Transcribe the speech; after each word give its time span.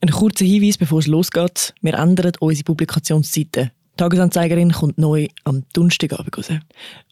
Ein 0.00 0.10
kurzer 0.10 0.44
Hinweis, 0.44 0.76
bevor 0.76 0.98
es 0.98 1.06
losgeht. 1.06 1.74
Wir 1.80 1.94
ändern 1.94 2.32
unsere 2.40 2.64
Publikationszeiten. 2.64 3.70
Die 3.70 3.96
Tagesanzeigerin 3.96 4.72
kommt 4.72 4.98
neu 4.98 5.28
am 5.44 5.62
Donnerstagabend 5.72 6.36
raus. 6.36 6.48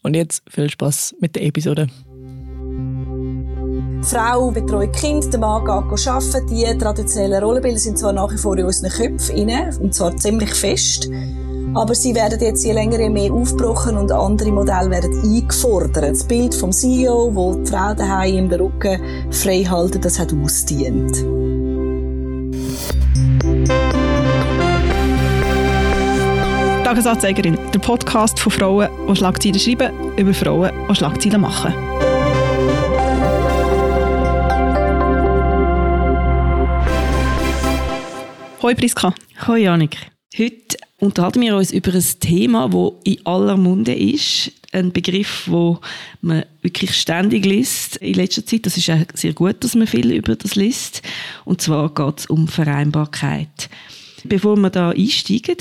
Und 0.03 0.15
jetzt 0.15 0.43
viel 0.47 0.69
Spaß 0.69 1.15
mit 1.19 1.35
der 1.35 1.43
Episode. 1.43 1.87
Frau 4.03 4.51
betreut 4.51 4.95
Kind, 4.95 5.33
der 5.33 5.39
Mann 5.39 5.65
geht 5.65 6.07
arbeiten. 6.07 6.47
Die 6.47 6.77
traditionellen 6.77 7.43
Rollenbilder 7.43 7.79
sind 7.79 7.97
zwar 7.97 8.13
nach 8.13 8.31
wie 8.31 8.37
vor 8.37 8.55
in 8.55 8.65
unseren 8.65 8.91
Köpfen 8.91 9.49
rein, 9.49 9.75
und 9.77 9.95
zwar 9.95 10.15
ziemlich 10.15 10.53
fest. 10.53 11.09
Aber 11.73 11.95
sie 11.95 12.13
werden 12.13 12.39
jetzt 12.39 12.63
je 12.63 12.71
länger 12.71 12.99
je 12.99 13.09
mehr 13.09 13.33
aufgebrochen 13.33 13.97
und 13.97 14.11
andere 14.11 14.51
Modelle 14.51 14.91
werden 14.91 15.11
eingefordert. 15.23 16.03
Das 16.03 16.23
Bild 16.23 16.53
vom 16.53 16.71
CEO, 16.71 17.33
wo 17.33 17.55
die 17.55 17.65
Frau 17.65 17.95
daheim 17.95 18.45
im 18.45 18.51
Rücken 18.51 19.01
frei 19.31 19.63
halten, 19.63 19.99
das 20.01 20.19
hat 20.19 20.31
ausdient. 20.33 21.25
Tagesanzeigerin, 26.95 27.57
der 27.73 27.79
Podcast 27.79 28.39
von 28.39 28.53
Frauen, 28.53 28.87
die 29.09 29.15
Schlagzeilen 29.17 29.59
schreiben, 29.59 30.17
über 30.17 30.33
Frauen, 30.33 30.71
die 30.89 30.95
Schlagzeilen 30.95 31.41
machen. 31.41 31.73
Hoi 38.61 38.75
Priska. 38.75 39.13
Hoi 39.45 39.63
Janik. 39.63 39.97
Heute 40.37 40.77
unterhalten 41.01 41.41
wir 41.41 41.57
uns 41.57 41.73
über 41.73 41.93
ein 41.93 42.05
Thema, 42.21 42.69
das 42.69 42.93
in 43.03 43.25
aller 43.25 43.57
Munde 43.57 43.93
ist. 43.93 44.53
Ein 44.71 44.93
Begriff, 44.93 45.47
wo 45.47 45.81
man 46.21 46.45
wirklich 46.61 46.95
ständig 46.95 47.45
liest 47.45 47.97
in 47.97 48.13
letzter 48.13 48.45
Zeit. 48.45 48.65
Das 48.65 48.77
ist 48.77 48.89
auch 48.89 49.01
sehr 49.15 49.33
gut, 49.33 49.61
dass 49.65 49.75
man 49.75 49.87
viel 49.87 50.13
über 50.13 50.37
das 50.37 50.55
liest. 50.55 51.01
Und 51.43 51.61
zwar 51.61 51.93
geht 51.93 52.19
es 52.19 52.25
um 52.27 52.47
Vereinbarkeit. 52.47 53.69
Bevor 54.23 54.55
wir 54.55 54.69
da 54.69 54.91
einsteigen, 54.91 55.57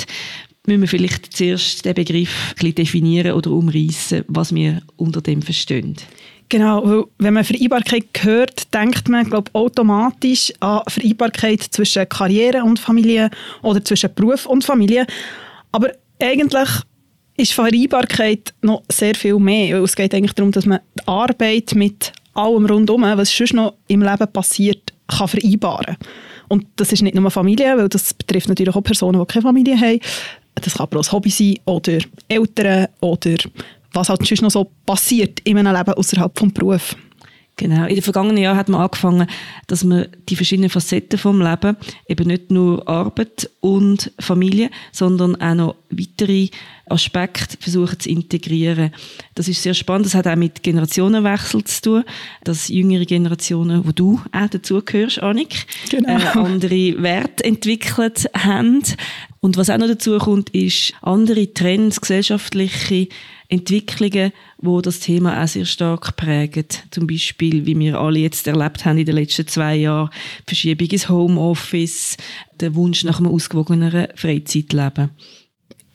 müssen 0.66 0.80
wir 0.80 0.89
vielleicht 0.89 1.36
zuerst 1.36 1.84
den 1.84 1.94
Begriff 1.94 2.55
definieren 2.61 3.33
oder 3.33 3.50
umreißen, 3.50 4.25
was 4.28 4.55
wir 4.55 4.80
unter 4.97 5.20
dem 5.20 5.42
verstehen. 5.42 5.97
Genau, 6.48 6.84
weil 6.84 7.05
wenn 7.19 7.34
man 7.34 7.44
Vereinbarkeit 7.44 8.06
hört, 8.20 8.72
denkt 8.72 9.08
man 9.08 9.28
glaub, 9.28 9.50
automatisch 9.55 10.52
an 10.61 10.83
Vereinbarkeit 10.86 11.62
zwischen 11.62 12.08
Karriere 12.08 12.62
und 12.62 12.78
Familie 12.78 13.30
oder 13.62 13.84
zwischen 13.84 14.14
Beruf 14.14 14.47
und 14.47 14.64
Familie. 14.64 15.06
Aber 15.72 15.91
eigentlich 16.20 16.69
ist 17.36 17.52
Vereinbarkeit 17.52 18.55
noch 18.62 18.83
sehr 18.91 19.14
viel 19.14 19.39
mehr. 19.39 19.83
Es 19.83 19.96
geht 19.96 20.14
eigentlich 20.14 20.34
darum, 20.34 20.52
dass 20.52 20.67
man 20.67 20.80
die 20.98 21.08
Arbeit 21.08 21.74
mit 21.74 22.12
allem 22.34 22.67
rundum, 22.67 23.02
was 23.02 23.34
sonst 23.34 23.55
noch 23.55 23.74
im 23.89 24.02
Leben 24.02 24.33
passiert, 24.33 24.92
kann 25.08 25.28
vereinbaren 25.28 25.96
Und 26.48 26.67
das 26.77 26.92
ist 26.92 27.02
nicht 27.02 27.14
nur 27.14 27.30
Familie, 27.30 27.77
weil 27.77 27.89
das 27.89 28.14
betrifft 28.14 28.48
natürlich 28.48 28.74
auch 28.74 28.83
Personen, 28.83 29.19
die 29.19 29.27
keine 29.27 29.42
Familie 29.42 29.80
haben. 29.80 30.00
Das 30.55 30.74
kann 30.74 30.84
aber 30.84 31.00
auch 31.00 31.05
ein 31.06 31.12
Hobby 31.12 31.30
sein 31.30 31.58
oder 31.64 31.98
Eltern 32.28 32.88
oder 33.00 33.36
was 33.92 34.08
halt 34.08 34.27
sonst 34.27 34.42
noch 34.42 34.50
so 34.50 34.70
passiert 34.86 35.41
in 35.41 35.58
einem 35.58 35.74
Leben 35.74 35.94
außerhalb 35.94 36.34
des 36.34 36.52
Berufs. 36.52 36.96
Genau. 37.56 37.86
In 37.86 37.94
den 37.94 38.02
vergangenen 38.02 38.38
Jahren 38.38 38.56
hat 38.56 38.69
man 38.69 38.80
angefangen, 38.80 39.28
dass 39.69 39.84
man 39.84 40.08
die 40.28 40.34
verschiedenen 40.34 40.70
Facetten 40.70 41.19
vom 41.19 41.41
Leben, 41.41 41.77
eben 42.08 42.27
nicht 42.27 42.50
nur 42.50 42.86
Arbeit 42.88 43.48
und 43.61 44.11
Familie, 44.19 44.70
sondern 44.91 45.41
auch 45.41 45.55
noch 45.55 45.77
weitere 45.91 46.48
Aspekte 46.86 47.56
versuchen 47.61 48.00
zu 48.00 48.08
integrieren. 48.11 48.91
Das 49.36 49.46
ist 49.46 49.62
sehr 49.62 49.74
spannend. 49.74 50.06
Das 50.06 50.16
hat 50.16 50.27
auch 50.27 50.34
mit 50.34 50.64
Generationenwechsel 50.64 51.62
zu 51.62 51.83
tun, 51.83 52.05
dass 52.42 52.68
jüngere 52.68 53.05
Generationen, 53.05 53.86
wo 53.86 53.92
du 53.92 54.20
auch 54.33 54.48
dazugehörst, 54.48 55.22
Annik, 55.22 55.66
genau. 55.91 56.18
äh, 56.18 56.39
andere 56.39 57.02
Werte 57.02 57.44
entwickelt 57.44 58.28
haben. 58.36 58.83
Und 59.45 59.59
was 59.59 59.69
auch 59.69 59.77
noch 59.77 59.89
dazu 59.89 60.17
kommt, 60.17 60.48
ist 60.55 60.95
andere 61.03 61.53
Trends, 61.53 62.00
gesellschaftliche 62.00 63.09
Entwicklungen, 63.48 64.33
wo 64.56 64.80
das 64.80 65.01
Thema 65.01 65.45
auch 65.45 65.46
sehr 65.46 65.67
stark 65.67 66.17
prägen. 66.17 66.64
Zum 66.91 67.07
Beispiel, 67.07 67.67
wie 67.67 67.79
wir 67.79 68.01
alle 68.01 68.20
jetzt 68.20 68.46
erlebt 68.46 68.86
haben 68.86 68.96
in 68.96 69.05
den 69.05 69.17
letzten 69.17 69.46
zwei 69.46 69.77
Jahren, 69.77 70.08
Verschiebung 70.46 70.89
ins 70.89 71.11
Homeoffice, 71.11 72.17
der 72.58 72.74
Wunsch 72.74 73.05
nach 73.05 73.18
einem 73.18 73.33
ausgewogeneren 73.33 74.08
Freizeitleben. 74.14 75.11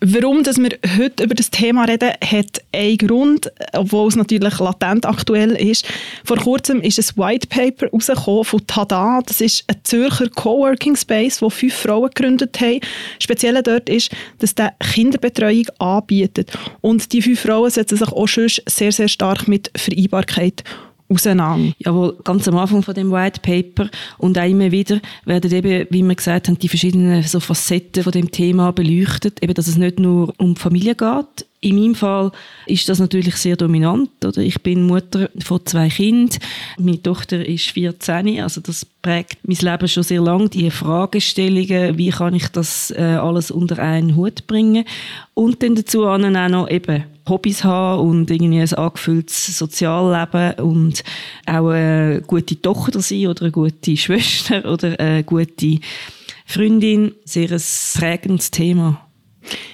Warum 0.01 0.43
dass 0.43 0.57
wir 0.57 0.77
heute 0.97 1.25
über 1.25 1.35
das 1.35 1.51
Thema 1.51 1.83
reden, 1.83 2.11
hat 2.23 2.61
einen 2.71 2.97
Grund, 2.97 3.51
obwohl 3.73 4.07
es 4.07 4.15
natürlich 4.15 4.57
latent 4.59 5.05
aktuell 5.05 5.51
ist. 5.51 5.85
Vor 6.23 6.37
kurzem 6.37 6.79
ist 6.79 6.99
ein 6.99 7.17
White 7.17 7.47
Paper 7.47 7.89
rausgekommen 7.89 8.45
von 8.45 8.65
Tada. 8.65 9.19
Das 9.25 9.41
ist 9.41 9.65
ein 9.67 9.75
Zürcher 9.83 10.29
Coworking 10.29 10.95
Space, 10.95 11.41
wo 11.41 11.49
fünf 11.49 11.73
Frauen 11.73 12.09
gegründet 12.13 12.61
haben. 12.61 12.79
Speziell 13.19 13.61
dort 13.61 13.89
ist, 13.89 14.11
dass 14.37 14.55
der 14.55 14.73
Kinderbetreuung 14.79 15.65
anbietet. 15.79 16.51
Und 16.79 17.11
die 17.11 17.21
fünf 17.21 17.41
Frauen 17.41 17.69
setzen 17.69 17.97
sich 17.97 18.07
auch 18.07 18.27
schon 18.27 18.47
sehr, 18.67 18.93
sehr 18.93 19.09
stark 19.09 19.49
mit 19.49 19.69
Vereinbarkeit 19.75 20.63
auseinander. 21.09 21.73
Jawohl, 21.79 22.17
ganz 22.23 22.47
am 22.47 22.57
Anfang 22.57 22.83
von 22.83 22.93
dem 22.93 23.11
White 23.11 23.41
Paper 23.41 23.89
und 24.17 24.37
auch 24.37 24.47
immer 24.47 24.71
wieder 24.71 24.99
werden 25.25 25.51
eben, 25.51 25.87
wie 25.89 26.03
wir 26.03 26.15
gesagt 26.15 26.47
haben, 26.47 26.59
die 26.59 26.69
verschiedenen 26.69 27.23
so 27.23 27.39
Facetten 27.39 28.03
von 28.03 28.11
dem 28.11 28.31
Thema 28.31 28.71
beleuchtet, 28.71 29.41
eben, 29.41 29.53
dass 29.53 29.67
es 29.67 29.77
nicht 29.77 29.99
nur 29.99 30.33
um 30.37 30.53
die 30.53 30.61
Familie 30.61 30.95
geht. 30.95 31.45
In 31.61 31.75
meinem 31.75 31.95
Fall 31.95 32.31
ist 32.67 32.87
das 32.87 32.99
natürlich 32.99 33.35
sehr 33.35 33.57
dominant. 33.57 34.09
Oder? 34.23 34.37
Ich 34.37 34.61
bin 34.61 34.83
Mutter 34.83 35.29
von 35.43 35.65
zwei 35.65 35.89
Kindern. 35.89 36.39
Meine 36.77 37.01
Tochter 37.01 37.45
ist 37.45 37.71
14, 37.71 38.39
also 38.39 38.61
das 38.61 38.85
prägt 39.01 39.39
mein 39.43 39.57
Leben 39.57 39.87
schon 39.89 40.03
sehr 40.03 40.21
lang. 40.21 40.49
Die 40.49 40.71
Fragestellungen, 40.71 41.97
wie 41.97 42.11
kann 42.11 42.33
ich 42.33 42.47
das 42.47 42.91
äh, 42.91 43.01
alles 43.01 43.51
unter 43.51 43.79
einen 43.79 44.15
Hut 44.15 44.47
bringen? 44.47 44.85
Und 45.33 45.61
dann 45.61 45.75
dazu 45.75 46.05
auch 46.05 46.17
noch 46.17 46.69
eben 46.69 47.03
Hobbys 47.29 47.63
haben 47.63 48.01
und 48.01 48.31
irgendwie 48.31 48.59
ein 48.59 48.73
angefülltes 48.73 49.57
Sozialleben 49.57 50.53
und 50.63 51.03
auch 51.45 51.69
eine 51.69 52.21
gute 52.25 52.61
Tochter 52.61 53.01
sein 53.01 53.27
oder 53.27 53.43
eine 53.43 53.51
gute 53.51 53.97
Schwester 53.97 54.71
oder 54.71 54.99
eine 54.99 55.23
gute 55.23 55.79
Freundin. 56.45 57.13
Sehr 57.25 57.51
ein 57.51 57.61
prägendes 57.99 58.51
Thema. 58.51 59.08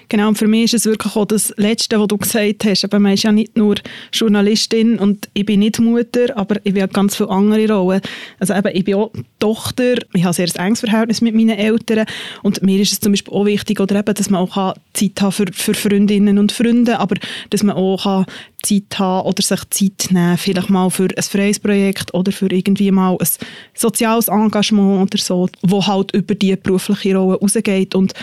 Genau, 0.10 0.28
und 0.28 0.38
für 0.38 0.48
mich 0.48 0.66
ist 0.66 0.74
es 0.74 0.86
wirklich 0.86 1.16
auch 1.16 1.26
das 1.26 1.54
Letzte, 1.58 2.00
was 2.00 2.08
du 2.08 2.18
gesagt 2.18 2.66
hast. 2.66 2.84
Aber 2.84 3.00
man 3.00 3.14
ist 3.14 3.24
ja 3.24 3.32
nicht 3.32 3.58
nur 3.58 3.76
Journalistin 4.14 5.00
und 5.00 5.30
ich 5.34 5.46
bin 5.46 5.60
nicht 5.60 5.80
Mutter, 5.80 6.36
aber 6.38 6.58
ich 6.64 6.80
habe 6.80 6.94
ganz 6.94 7.16
viele 7.16 7.30
andere 7.30 7.74
Rollen. 7.74 8.02
Also 8.40 8.54
eben, 8.54 8.76
ich 8.76 8.84
bin 8.84 8.96
auch 8.96 9.12
Tochter, 9.40 9.96
ich 10.14 10.24
habe 10.24 10.30
ein 10.30 10.48
sehr 10.48 10.60
enges 10.60 10.82
Verhältnis 10.82 11.22
mit 11.22 11.36
meinen 11.36 11.58
Eltern 11.58 12.06
und 12.44 12.62
mir 12.62 12.80
ist 12.80 12.94
es 12.94 13.00
zum 13.00 13.14
Beispiel 13.14 13.34
auch 13.34 13.46
wichtig, 13.46 13.80
oder 13.80 14.00
eben, 14.00 14.14
dass 14.14 14.30
man 14.30 14.42
auch 14.42 14.76
Zeit 14.94 15.22
haben 15.22 15.32
für, 15.32 15.46
für 15.52 15.74
Freundinnen 15.74 16.38
und 16.38 16.52
Freunde, 16.52 17.00
aber 17.00 17.16
dass 17.50 17.64
man 17.64 17.76
auch 17.76 18.26
Zeit 18.64 19.00
haben 19.00 19.28
oder 19.28 19.42
sich 19.42 19.70
Zeit 19.70 20.12
nehmen, 20.12 20.38
vielleicht 20.38 20.70
mal 20.70 20.90
für 20.90 21.08
ein 21.16 21.24
freies 21.24 21.60
Projekt 21.60 22.14
oder 22.14 22.32
für 22.32 22.52
irgendwie 22.52 22.92
mal 22.92 23.18
ein 23.20 23.28
soziales 23.74 24.28
Engagement 24.28 25.14
oder 25.14 25.22
so, 25.22 25.48
wo 25.62 25.86
halt 25.86 26.14
über 26.14 26.36
die 26.36 26.56
berufliche 26.56 27.16
Rolle 27.16 27.38
rausgeht 27.40 27.96
und 27.96 28.14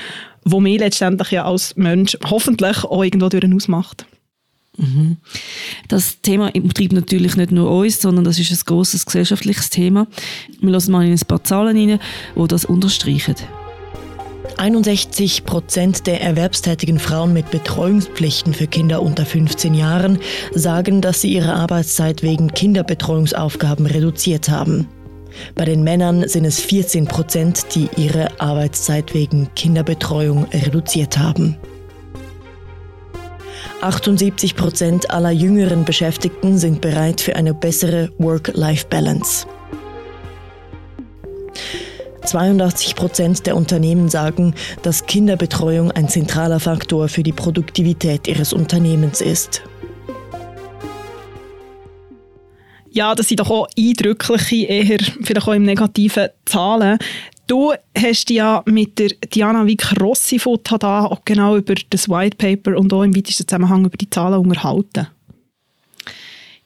wo 0.44 0.60
mich 0.60 0.78
letztendlich 0.78 1.30
ja 1.30 1.44
als 1.44 1.76
Mensch 1.76 2.16
hoffentlich 2.24 2.84
auch 2.84 3.02
irgendwo 3.02 3.28
durch 3.28 3.52
ausmacht. 3.52 4.06
Mhm. 4.76 5.18
Das 5.88 6.20
Thema 6.22 6.50
umtreibt 6.54 6.92
natürlich 6.92 7.36
nicht 7.36 7.52
nur 7.52 7.70
uns, 7.70 8.00
sondern 8.00 8.24
das 8.24 8.38
ist 8.38 8.50
ein 8.50 8.58
großes 8.64 9.04
gesellschaftliches 9.04 9.70
Thema. 9.70 10.06
Wir 10.60 10.70
lassen 10.70 10.92
mal 10.92 11.04
in 11.04 11.12
ein 11.12 11.20
paar 11.26 11.44
Zahlen 11.44 11.76
rein, 11.76 12.00
die 12.36 12.48
das 12.48 12.64
unterstreichen. 12.64 13.36
61 14.56 15.44
Prozent 15.44 16.06
der 16.06 16.20
erwerbstätigen 16.20 16.98
Frauen 16.98 17.32
mit 17.32 17.50
Betreuungspflichten 17.50 18.54
für 18.54 18.66
Kinder 18.66 19.02
unter 19.02 19.24
15 19.24 19.74
Jahren 19.74 20.18
sagen, 20.52 21.00
dass 21.00 21.20
sie 21.20 21.32
ihre 21.32 21.54
Arbeitszeit 21.54 22.22
wegen 22.22 22.52
Kinderbetreuungsaufgaben 22.52 23.86
reduziert 23.86 24.48
haben. 24.48 24.88
Bei 25.54 25.64
den 25.64 25.82
Männern 25.82 26.28
sind 26.28 26.44
es 26.44 26.60
14 26.60 27.06
Prozent, 27.06 27.74
die 27.74 27.88
ihre 27.96 28.40
Arbeitszeit 28.40 29.14
wegen 29.14 29.48
Kinderbetreuung 29.54 30.46
reduziert 30.52 31.18
haben. 31.18 31.56
78 33.80 34.54
Prozent 34.54 35.10
aller 35.10 35.32
jüngeren 35.32 35.84
Beschäftigten 35.84 36.56
sind 36.56 36.80
bereit 36.80 37.20
für 37.20 37.34
eine 37.34 37.52
bessere 37.52 38.10
Work-Life-Balance. 38.18 39.46
82 42.24 42.94
Prozent 42.94 43.46
der 43.46 43.56
Unternehmen 43.56 44.08
sagen, 44.08 44.54
dass 44.82 45.06
Kinderbetreuung 45.06 45.90
ein 45.90 46.08
zentraler 46.08 46.60
Faktor 46.60 47.08
für 47.08 47.22
die 47.22 47.32
Produktivität 47.32 48.28
ihres 48.28 48.52
Unternehmens 48.52 49.20
ist. 49.20 49.62
Ja, 52.94 53.14
das 53.14 53.28
sind 53.28 53.40
doch 53.40 53.50
auch 53.50 53.68
eindrückliche, 53.76 54.66
eher 54.66 54.98
vielleicht 55.22 55.48
auch 55.48 55.54
im 55.54 55.62
negativen 55.62 56.28
Zahlen. 56.44 56.98
Du 57.46 57.72
hast 57.96 58.30
ja 58.30 58.62
mit 58.66 58.98
der 58.98 59.08
Diana 59.32 59.66
Vic-Rossi 59.66 60.38
von 60.38 60.62
Tada 60.62 61.06
auch 61.06 61.24
genau 61.24 61.56
über 61.56 61.74
das 61.90 62.08
White 62.08 62.36
Paper 62.36 62.78
und 62.78 62.92
auch 62.92 63.02
im 63.02 63.16
weitesten 63.16 63.48
Zusammenhang 63.48 63.86
über 63.86 63.96
die 63.96 64.10
Zahlen 64.10 64.40
unterhalten. 64.40 65.08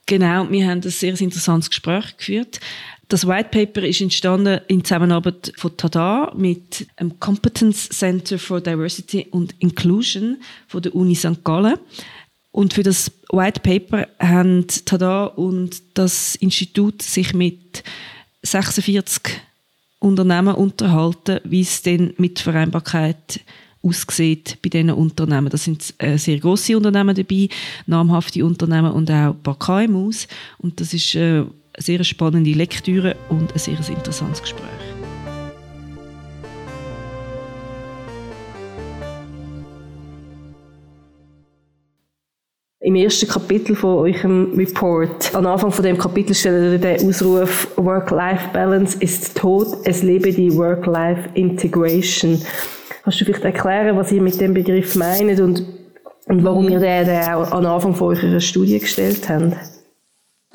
Genau, 0.06 0.50
wir 0.50 0.66
haben 0.66 0.80
ein 0.84 0.90
sehr 0.90 1.18
interessantes 1.20 1.70
Gespräch 1.70 2.16
geführt. 2.16 2.60
Das 3.08 3.26
White 3.26 3.50
Paper 3.50 3.86
ist 3.86 4.00
entstanden 4.00 4.60
in 4.66 4.84
Zusammenarbeit 4.84 5.52
von 5.56 5.76
TADA 5.76 6.32
mit 6.36 6.88
dem 6.98 7.20
Competence 7.20 7.88
Center 7.88 8.36
for 8.36 8.60
Diversity 8.60 9.28
and 9.30 9.54
Inclusion 9.60 10.38
von 10.66 10.82
der 10.82 10.94
Uni 10.94 11.14
St. 11.14 11.44
Gallen. 11.44 11.78
Und 12.56 12.72
für 12.72 12.82
das 12.82 13.12
White 13.30 13.60
Paper 13.60 14.08
haben 14.18 14.66
TADA 14.66 15.26
und 15.26 15.82
das 15.92 16.36
Institut 16.36 17.02
sich 17.02 17.34
mit 17.34 17.84
46 18.44 19.42
Unternehmen 19.98 20.54
unterhalten, 20.54 21.40
wie 21.44 21.60
es 21.60 21.82
denn 21.82 22.14
mit 22.16 22.38
Vereinbarkeit 22.38 23.40
aussieht 23.82 24.56
bei 24.62 24.70
diesen 24.70 24.90
Unternehmen. 24.90 25.50
Da 25.50 25.58
sind 25.58 25.92
äh, 25.98 26.16
sehr 26.16 26.38
große 26.38 26.74
Unternehmen 26.74 27.14
dabei, 27.14 27.50
namhafte 27.84 28.42
Unternehmen 28.42 28.92
und 28.92 29.10
auch 29.10 29.34
ein 29.34 29.42
paar 29.42 29.58
KMUs. 29.58 30.26
Und 30.56 30.80
das 30.80 30.94
ist 30.94 31.14
äh, 31.14 31.40
eine 31.40 31.50
sehr 31.76 32.02
spannende 32.04 32.52
Lektüre 32.52 33.16
und 33.28 33.52
ein 33.52 33.58
sehr 33.58 33.78
interessantes 33.86 34.40
Gespräch. 34.40 34.85
Im 42.80 42.94
ersten 42.94 43.26
Kapitel 43.26 43.74
von 43.74 43.96
eurem 43.96 44.52
Report, 44.54 45.34
am 45.34 45.46
Anfang 45.46 45.72
von 45.72 45.82
dem 45.82 45.96
Kapitel 45.96 46.34
stellt 46.34 46.74
ihr 46.74 46.78
den 46.78 47.08
Ausruf 47.08 47.68
Work-Life-Balance 47.76 48.98
ist 49.00 49.34
tot, 49.34 49.78
es 49.84 50.02
lebe 50.02 50.30
die 50.30 50.54
Work-Life-Integration. 50.54 52.38
Kannst 53.02 53.20
du 53.20 53.24
vielleicht 53.24 53.44
erklären, 53.44 53.96
was 53.96 54.12
ihr 54.12 54.20
mit 54.20 54.38
dem 54.42 54.52
Begriff 54.52 54.94
meint 54.94 55.40
und, 55.40 55.64
und 56.26 56.44
warum 56.44 56.68
ihr 56.68 56.78
den, 56.78 57.06
den 57.06 57.22
auch 57.22 57.50
am 57.50 57.64
Anfang 57.64 57.94
von 57.94 58.14
eurer 58.14 58.40
Studie 58.40 58.78
gestellt 58.78 59.26
habt? 59.26 59.56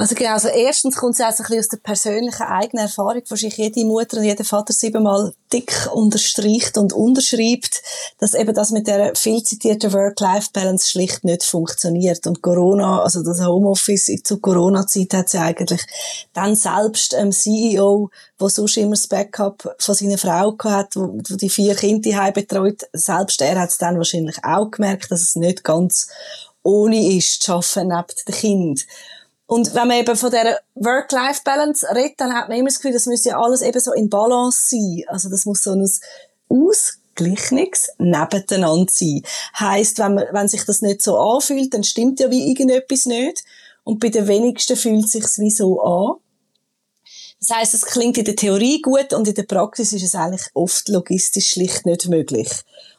Also 0.01 0.15
genau, 0.15 0.31
also 0.31 0.48
erstens 0.48 0.95
kommt 0.95 1.13
es 1.13 1.21
auch 1.21 1.31
so 1.31 1.44
ein 1.44 1.45
bisschen 1.45 1.59
aus 1.59 1.68
der 1.68 1.77
persönlichen 1.77 2.42
eigenen 2.42 2.86
Erfahrung, 2.86 3.21
sich 3.24 3.57
jede 3.57 3.86
Mutter 3.86 4.18
und 4.18 4.24
jeder 4.24 4.44
Vater 4.44 4.74
siebenmal 4.74 5.31
dick 5.53 5.89
unterstreicht 5.94 6.75
und 6.80 6.92
unterschreibt, 6.92 7.83
dass 8.18 8.33
eben 8.33 8.56
das 8.56 8.71
mit 8.71 8.88
der 8.88 9.13
viel 9.13 9.44
zitierten 9.44 9.94
Work-Life-Balance 9.94 10.89
schlicht 10.89 11.24
nicht 11.24 11.44
funktioniert. 11.44 12.25
Und 12.25 12.42
Corona, 12.42 13.03
also 13.03 13.21
das 13.21 13.45
Homeoffice 13.45 14.24
zu 14.24 14.39
Corona-Zeit 14.39 15.13
hat 15.13 15.30
sie 15.30 15.38
eigentlich 15.38 15.86
dann 16.33 16.56
selbst 16.56 17.13
ein 17.13 17.31
CEO, 17.31 18.09
wo 18.39 18.50
sonst 18.50 18.77
immer 18.77 18.95
das 18.95 19.06
Backup 19.06 19.75
von 19.77 19.94
seiner 19.94 20.18
Frau 20.18 20.57
hat, 20.63 20.95
wo, 20.95 21.09
wo 21.09 21.36
die 21.36 21.48
vier 21.48 21.75
Kinder 21.75 22.09
daheim 22.09 22.33
betreut, 22.33 22.88
selbst 22.92 23.39
er 23.44 23.59
hat 23.59 23.69
es 23.69 23.77
dann 23.77 23.98
wahrscheinlich 23.98 24.44
auch 24.44 24.71
gemerkt, 24.71 25.12
dass 25.12 25.21
es 25.21 25.36
nicht 25.36 25.63
ganz 25.63 26.07
ohne 26.63 27.15
ist, 27.15 27.44
zu 27.44 27.53
arbeiten 27.53 27.89
neben 27.89 28.25
dem 28.27 28.33
Kind. 28.33 28.88
Und 29.51 29.74
wenn 29.75 29.89
man 29.89 29.98
eben 29.98 30.15
von 30.15 30.31
dieser 30.31 30.62
Work-Life-Balance 30.75 31.86
redet, 31.94 32.21
dann 32.21 32.33
hat 32.33 32.48
man 32.48 32.57
immer 32.57 32.69
das 32.69 32.77
Gefühl, 32.77 32.94
das 32.94 33.06
müsste 33.06 33.30
ja 33.31 33.38
alles 33.38 33.62
eben 33.62 33.81
so 33.81 33.92
in 33.92 34.09
Balance 34.09 34.69
sein. 34.69 35.03
Also 35.07 35.30
das 35.30 35.44
muss 35.44 35.63
so 35.63 35.71
ein 35.74 35.86
ausgeglichenes 36.48 37.89
nebeneinander 37.98 38.89
sein. 38.89 39.24
Heißt, 39.59 40.00
wenn, 40.00 40.13
man, 40.13 40.27
wenn 40.31 40.48
sich 40.48 40.63
das 40.63 40.81
nicht 40.81 41.01
so 41.01 41.18
anfühlt, 41.18 41.74
dann 41.74 41.83
stimmt 41.83 42.21
ja 42.21 42.31
wie 42.31 42.48
irgendetwas 42.48 43.06
nicht. 43.06 43.44
Und 43.83 44.00
bei 44.00 44.07
den 44.07 44.30
wenigsten 44.30 44.77
fühlt 44.77 45.03
es 45.03 45.12
sich 45.12 45.25
wie 45.36 45.51
so 45.51 45.81
an. 45.81 46.13
Das 47.42 47.57
heißt, 47.57 47.74
es 47.74 47.86
klingt 47.86 48.18
in 48.18 48.24
der 48.24 48.38
Theorie 48.38 48.81
gut 48.81 49.12
und 49.12 49.27
in 49.27 49.36
der 49.36 49.44
Praxis 49.44 49.92
ist 49.92 50.03
es 50.03 50.15
eigentlich 50.15 50.48
oft 50.53 50.88
logistisch 50.88 51.50
schlicht 51.50 51.86
nicht 51.86 52.07
möglich. 52.07 52.50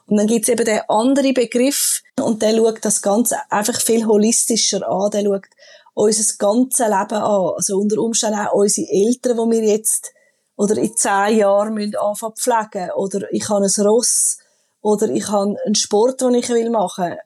Und 0.05 0.17
dann 0.17 0.27
gibt 0.27 0.47
es 0.47 0.49
eben 0.49 0.65
den 0.65 0.81
anderen 0.87 1.33
Begriff 1.33 2.03
und 2.21 2.43
der 2.43 2.55
schaut 2.55 2.85
das 2.85 3.01
Ganze 3.01 3.37
einfach 3.49 3.81
viel 3.81 4.05
holistischer 4.05 4.87
an. 4.87 5.09
Der 5.09 5.23
schaut 5.23 5.45
unser 5.93 6.37
ganzes 6.37 6.87
Leben 6.87 7.21
an. 7.21 7.53
Also 7.55 7.77
unter 7.77 8.01
Umständen 8.01 8.39
auch 8.39 8.53
unsere 8.53 8.87
Eltern, 8.89 9.37
die 9.37 9.57
wir 9.57 9.63
jetzt 9.63 10.11
oder 10.55 10.77
in 10.77 10.95
zehn 10.95 11.37
Jahren 11.37 11.73
müssen 11.73 11.95
anfangen 11.95 12.35
pflegen. 12.35 12.91
Oder 12.95 13.31
ich 13.31 13.49
habe 13.49 13.65
ein 13.65 13.85
Ross. 13.85 14.37
Oder 14.81 15.09
ich 15.09 15.27
habe 15.29 15.55
einen 15.65 15.75
Sport, 15.75 16.21
den 16.21 16.35
ich 16.35 16.49
machen 16.69 17.05
will. 17.05 17.17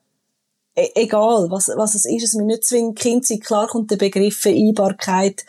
E 0.76 0.92
egal, 0.94 1.48
was, 1.50 1.70
was 1.76 1.96
es 1.96 2.06
ist, 2.06 2.24
es 2.24 2.34
mir 2.36 2.46
nicht 2.46 2.64
zwingend 2.64 3.00
Kind 3.00 3.26
sein. 3.26 3.40
Klar 3.40 3.68
kommt 3.68 3.90
der 3.90 3.98
Begriff 3.98 4.38
Vereinbarkeit 4.38 5.44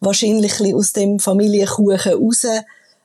wahrscheinlich 0.00 0.74
aus 0.74 0.92
dem 0.92 1.18
Familienkuchen 1.18 2.12
raus. 2.12 2.46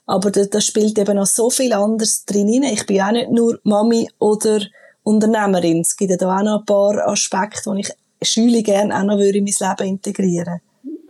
Aber 0.06 0.32
da, 0.32 0.46
da 0.46 0.62
spielt 0.62 0.98
eben 0.98 1.18
noch 1.18 1.26
so 1.26 1.50
viel 1.50 1.74
anderes 1.74 2.24
drin. 2.26 2.64
Ich 2.64 2.86
bin 2.86 3.02
auch 3.02 3.12
nicht 3.12 3.32
nur 3.32 3.60
Mami 3.64 4.10
oder 4.20 4.62
Unternehmerin. 5.04 5.82
Es 5.82 5.98
gibt 5.98 6.22
da 6.22 6.38
auch 6.38 6.44
noch 6.44 6.60
ein 6.60 6.66
paar 6.66 7.08
Aspekte, 7.08 7.74
die 7.74 7.82
ich 7.82 7.92
Schüler 8.26 8.62
gerne 8.62 8.98
auch 8.98 9.04
noch 9.04 9.20
in 9.20 9.44
mein 9.44 9.78
Leben 9.78 9.88
integrieren 9.88 10.60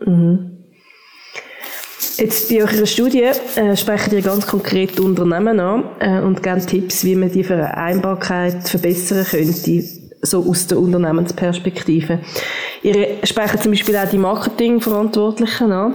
mhm. 0.04 0.56
Jetzt 2.18 2.48
bei 2.48 2.62
eurer 2.62 2.86
Studie 2.86 3.24
äh, 3.56 3.76
sprechen 3.76 4.14
ihr 4.14 4.22
ganz 4.22 4.46
konkret 4.46 4.98
Unternehmen 4.98 5.60
an 5.60 5.84
äh, 6.00 6.20
und 6.20 6.42
geben 6.42 6.66
Tipps, 6.66 7.04
wie 7.04 7.14
man 7.14 7.30
die 7.30 7.44
Vereinbarkeit 7.44 8.66
verbessern 8.66 9.24
könnte, 9.24 9.84
so 10.22 10.42
aus 10.48 10.66
der 10.66 10.78
Unternehmensperspektive. 10.78 12.20
Ihr 12.82 13.18
sprecht 13.22 13.62
zum 13.62 13.72
Beispiel 13.72 13.96
auch 13.96 14.08
die 14.08 14.16
Marketingverantwortlichen 14.16 15.72
an, 15.72 15.94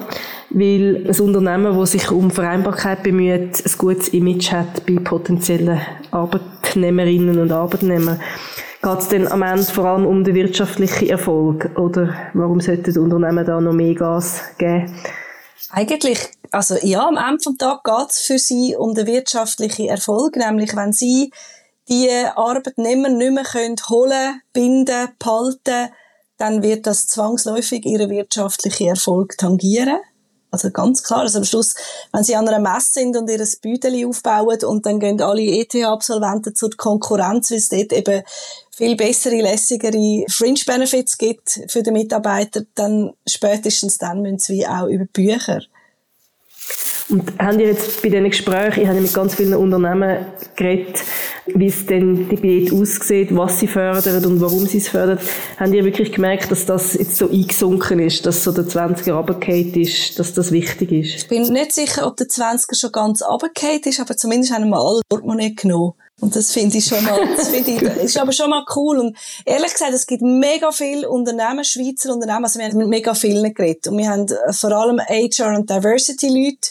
weil 0.51 1.07
ein 1.07 1.19
Unternehmen, 1.19 1.77
das 1.77 1.91
sich 1.91 2.11
um 2.11 2.29
Vereinbarkeit 2.29 3.01
bemüht, 3.01 3.65
ein 3.65 3.71
gutes 3.79 4.09
Image 4.09 4.51
hat 4.51 4.85
bei 4.85 4.95
potenziellen 4.95 5.81
Arbeitnehmerinnen 6.11 7.39
und 7.39 7.51
Arbeitnehmern. 7.51 8.19
Geht 8.83 8.99
es 8.99 9.07
denn 9.09 9.27
am 9.27 9.43
Ende 9.43 9.63
vor 9.63 9.85
allem 9.85 10.07
um 10.07 10.23
den 10.23 10.33
wirtschaftlichen 10.33 11.07
Erfolg? 11.07 11.69
Oder 11.77 12.15
warum 12.33 12.59
sollten 12.61 12.97
Unternehmen 12.97 13.45
da 13.45 13.61
noch 13.61 13.73
mehr 13.73 13.93
Gas 13.93 14.41
geben? 14.57 14.91
Eigentlich, 15.69 16.31
also 16.49 16.75
ja, 16.81 17.07
am 17.07 17.15
Ende 17.15 17.37
des 17.37 17.57
Tages 17.57 17.83
geht 17.83 18.09
es 18.09 18.19
für 18.21 18.39
sie 18.39 18.75
um 18.75 18.95
den 18.95 19.05
wirtschaftlichen 19.05 19.87
Erfolg, 19.87 20.35
nämlich 20.35 20.75
wenn 20.75 20.93
sie 20.93 21.31
die 21.89 22.09
Arbeitnehmer 22.35 23.09
nicht 23.09 23.33
mehr 23.33 23.43
können 23.43 23.75
holen, 23.87 24.41
binden, 24.51 25.09
behalten, 25.19 25.91
dann 26.37 26.63
wird 26.63 26.87
das 26.87 27.05
zwangsläufig 27.05 27.85
ihren 27.85 28.09
wirtschaftlichen 28.09 28.87
Erfolg 28.87 29.37
tangieren. 29.37 29.99
Also 30.51 30.69
ganz 30.69 31.01
klar, 31.01 31.21
also 31.21 31.39
am 31.39 31.45
Schluss, 31.45 31.75
wenn 32.11 32.25
sie 32.25 32.35
an 32.35 32.47
einer 32.47 32.59
Messe 32.59 32.91
sind 32.99 33.15
und 33.15 33.29
ihr 33.29 33.45
Büdeli 33.61 34.05
aufbauen 34.05 34.61
und 34.65 34.85
dann 34.85 34.99
gehen 34.99 35.21
alle 35.21 35.41
ETH-Absolventen 35.41 36.53
zur 36.55 36.71
Konkurrenz, 36.75 37.51
weil 37.51 37.57
es 37.57 37.69
dort 37.69 37.93
eben 37.93 38.21
viel 38.81 38.95
bessere, 38.95 39.41
lässigere 39.41 40.25
Fringe-Benefits 40.27 41.19
gibt 41.19 41.59
für 41.67 41.83
die 41.83 41.91
Mitarbeiter, 41.91 42.63
dann 42.73 43.11
spätestens 43.29 43.99
dann 43.99 44.23
müssen 44.23 44.39
sie 44.39 44.65
auch 44.65 44.87
über 44.87 45.05
Bücher 45.05 45.61
und 47.11 47.37
haben 47.39 47.59
ihr 47.59 47.67
jetzt 47.67 48.01
bei 48.01 48.09
diesen 48.09 48.29
Gesprächen, 48.29 48.81
ich 48.81 48.87
habe 48.87 49.01
mit 49.01 49.13
ganz 49.13 49.35
vielen 49.35 49.53
Unternehmen 49.53 50.25
geredet, 50.55 51.03
wie 51.45 51.67
es 51.67 51.85
denn 51.85 52.29
die 52.29 52.37
Diät 52.37 52.71
aussieht, 52.71 53.35
was 53.35 53.59
sie 53.59 53.67
fördern 53.67 54.23
und 54.25 54.39
warum 54.39 54.65
sie 54.65 54.77
es 54.77 54.87
fördern, 54.87 55.19
haben 55.57 55.73
ihr 55.73 55.83
wirklich 55.83 56.11
gemerkt, 56.11 56.51
dass 56.51 56.65
das 56.65 56.93
jetzt 56.93 57.17
so 57.17 57.29
eingesunken 57.29 57.99
ist, 57.99 58.25
dass 58.25 58.43
so 58.43 58.51
der 58.51 58.63
20er 58.63 59.11
runtergefallen 59.11 59.73
ist, 59.73 60.17
dass 60.19 60.33
das 60.33 60.51
wichtig 60.51 60.91
ist? 60.91 61.15
Ich 61.15 61.27
bin 61.27 61.41
nicht 61.51 61.73
sicher, 61.73 62.07
ob 62.07 62.15
der 62.15 62.27
20er 62.27 62.79
schon 62.79 62.91
ganz 62.91 63.21
runtergefallen 63.21 63.81
ist, 63.83 63.99
aber 63.99 64.15
zumindest 64.15 64.53
haben 64.53 64.69
wir 64.69 64.79
alle 64.79 65.01
Portemonnaie 65.09 65.53
genommen. 65.53 65.93
Und 66.21 66.35
das 66.35 66.51
finde 66.51 66.77
ich 66.77 66.85
schon 66.85 67.03
mal, 67.03 67.19
das 67.35 67.49
finde 67.49 67.71
ich, 67.71 67.81
ist 68.03 68.17
aber 68.17 68.31
schon 68.31 68.51
mal 68.51 68.63
cool. 68.75 68.99
Und 68.99 69.17
ehrlich 69.43 69.73
gesagt, 69.73 69.93
es 69.93 70.05
gibt 70.05 70.21
mega 70.21 70.71
viele 70.71 71.09
Unternehmen, 71.09 71.63
Schweizer 71.63 72.13
Unternehmen, 72.13 72.45
also 72.45 72.59
wir 72.59 72.67
haben 72.67 72.77
mit 72.77 72.87
mega 72.87 73.15
vielen 73.15 73.53
geredet. 73.53 73.87
Und 73.87 73.97
wir 73.97 74.07
haben 74.07 74.27
äh, 74.27 74.53
vor 74.53 74.71
allem 74.71 74.99
HR 74.99 75.57
und 75.57 75.69
Diversity 75.69 76.29
Leute, 76.29 76.69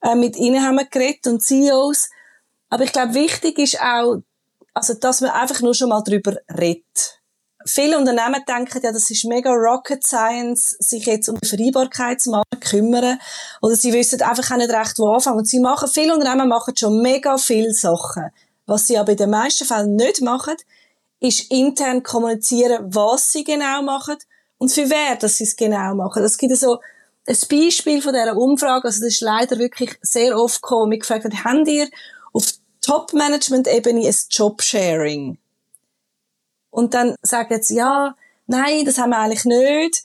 äh, 0.00 0.14
mit 0.14 0.36
ihnen 0.36 0.64
haben 0.64 0.76
wir 0.76 0.84
geredet 0.84 1.26
und 1.26 1.42
CEOs. 1.42 2.08
Aber 2.70 2.84
ich 2.84 2.92
glaube, 2.92 3.14
wichtig 3.14 3.58
ist 3.58 3.80
auch, 3.80 4.22
also, 4.72 4.94
dass 4.94 5.20
man 5.20 5.30
einfach 5.30 5.60
nur 5.60 5.74
schon 5.74 5.88
mal 5.88 6.02
drüber 6.02 6.36
redet. 6.56 7.20
Viele 7.66 7.98
Unternehmen 7.98 8.42
denken 8.46 8.80
ja, 8.82 8.92
das 8.92 9.10
ist 9.10 9.24
mega 9.24 9.50
Rocket 9.50 10.06
Science, 10.06 10.76
sich 10.78 11.06
jetzt 11.06 11.28
um 11.28 11.38
den 11.38 11.48
Vereinbarkeitsmarkt 11.48 12.60
kümmern. 12.60 13.18
Oder 13.62 13.74
sie 13.74 13.92
wissen 13.92 14.20
einfach 14.22 14.50
auch 14.52 14.58
nicht 14.58 14.70
recht, 14.70 14.98
wo 14.98 15.08
anfangen. 15.08 15.38
Und 15.38 15.48
sie 15.48 15.60
machen, 15.60 15.88
viele 15.88 16.14
Unternehmen 16.14 16.48
machen 16.48 16.76
schon 16.76 17.00
mega 17.00 17.38
viele 17.38 17.72
Sachen. 17.72 18.30
Was 18.66 18.86
sie 18.86 18.98
aber 18.98 19.12
in 19.12 19.18
den 19.18 19.30
meisten 19.30 19.66
Fällen 19.66 19.96
nicht 19.96 20.20
machen, 20.20 20.56
ist 21.20 21.50
intern 21.50 22.02
kommunizieren, 22.02 22.86
was 22.94 23.32
sie 23.32 23.44
genau 23.44 23.82
machen 23.82 24.16
und 24.58 24.70
für 24.70 24.88
wer, 24.90 25.16
dass 25.16 25.36
sie 25.36 25.44
es 25.44 25.56
genau 25.56 25.94
machen. 25.94 26.22
Das 26.22 26.38
gibt 26.38 26.56
so 26.56 26.80
ein 27.26 27.36
Beispiel 27.50 28.02
von 28.02 28.12
dieser 28.12 28.36
Umfrage, 28.36 28.86
also 28.86 29.00
das 29.00 29.14
ist 29.14 29.20
leider 29.20 29.58
wirklich 29.58 29.96
sehr 30.02 30.38
oft 30.38 30.60
gekommen, 30.62 30.90
mich 30.90 31.00
gefragt 31.00 31.24
hat, 31.24 31.44
habt 31.44 31.68
ihr 31.68 31.88
auf 32.32 32.52
Top-Management-Ebene 32.82 34.06
ein 34.06 34.14
Job-Sharing? 34.30 35.38
Und 36.70 36.92
dann 36.92 37.14
sagen 37.22 37.62
sie, 37.62 37.76
ja, 37.76 38.14
nein, 38.46 38.84
das 38.84 38.98
haben 38.98 39.10
wir 39.10 39.18
eigentlich 39.18 39.44
nicht. 39.44 40.04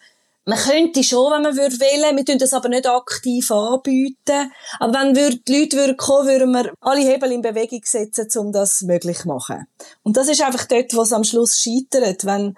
Man 0.49 0.57
könnte 0.57 1.03
schon, 1.03 1.31
wenn 1.31 1.43
man 1.43 1.55
würde 1.55 1.79
wählen, 1.79 2.17
wir 2.17 2.25
tun 2.25 2.39
das 2.39 2.55
aber 2.55 2.69
nicht 2.69 2.87
aktiv 2.87 3.51
anbieten. 3.51 4.51
Aber 4.79 4.93
wenn 4.93 5.13
die 5.13 5.59
Leute 5.59 5.77
würden 5.77 5.95
kommen, 5.95 6.27
würden 6.27 6.51
wir 6.51 6.73
alle 6.81 7.01
Hebel 7.01 7.31
in 7.31 7.43
Bewegung 7.43 7.81
setzen, 7.83 8.27
um 8.39 8.51
das 8.51 8.81
möglich 8.81 9.19
zu 9.19 9.27
machen. 9.27 9.67
Und 10.01 10.17
das 10.17 10.27
ist 10.27 10.41
einfach 10.41 10.65
dort, 10.65 10.91
wo 10.95 11.03
es 11.03 11.13
am 11.13 11.23
Schluss 11.23 11.59
scheitert. 11.59 12.25
Wenn 12.25 12.57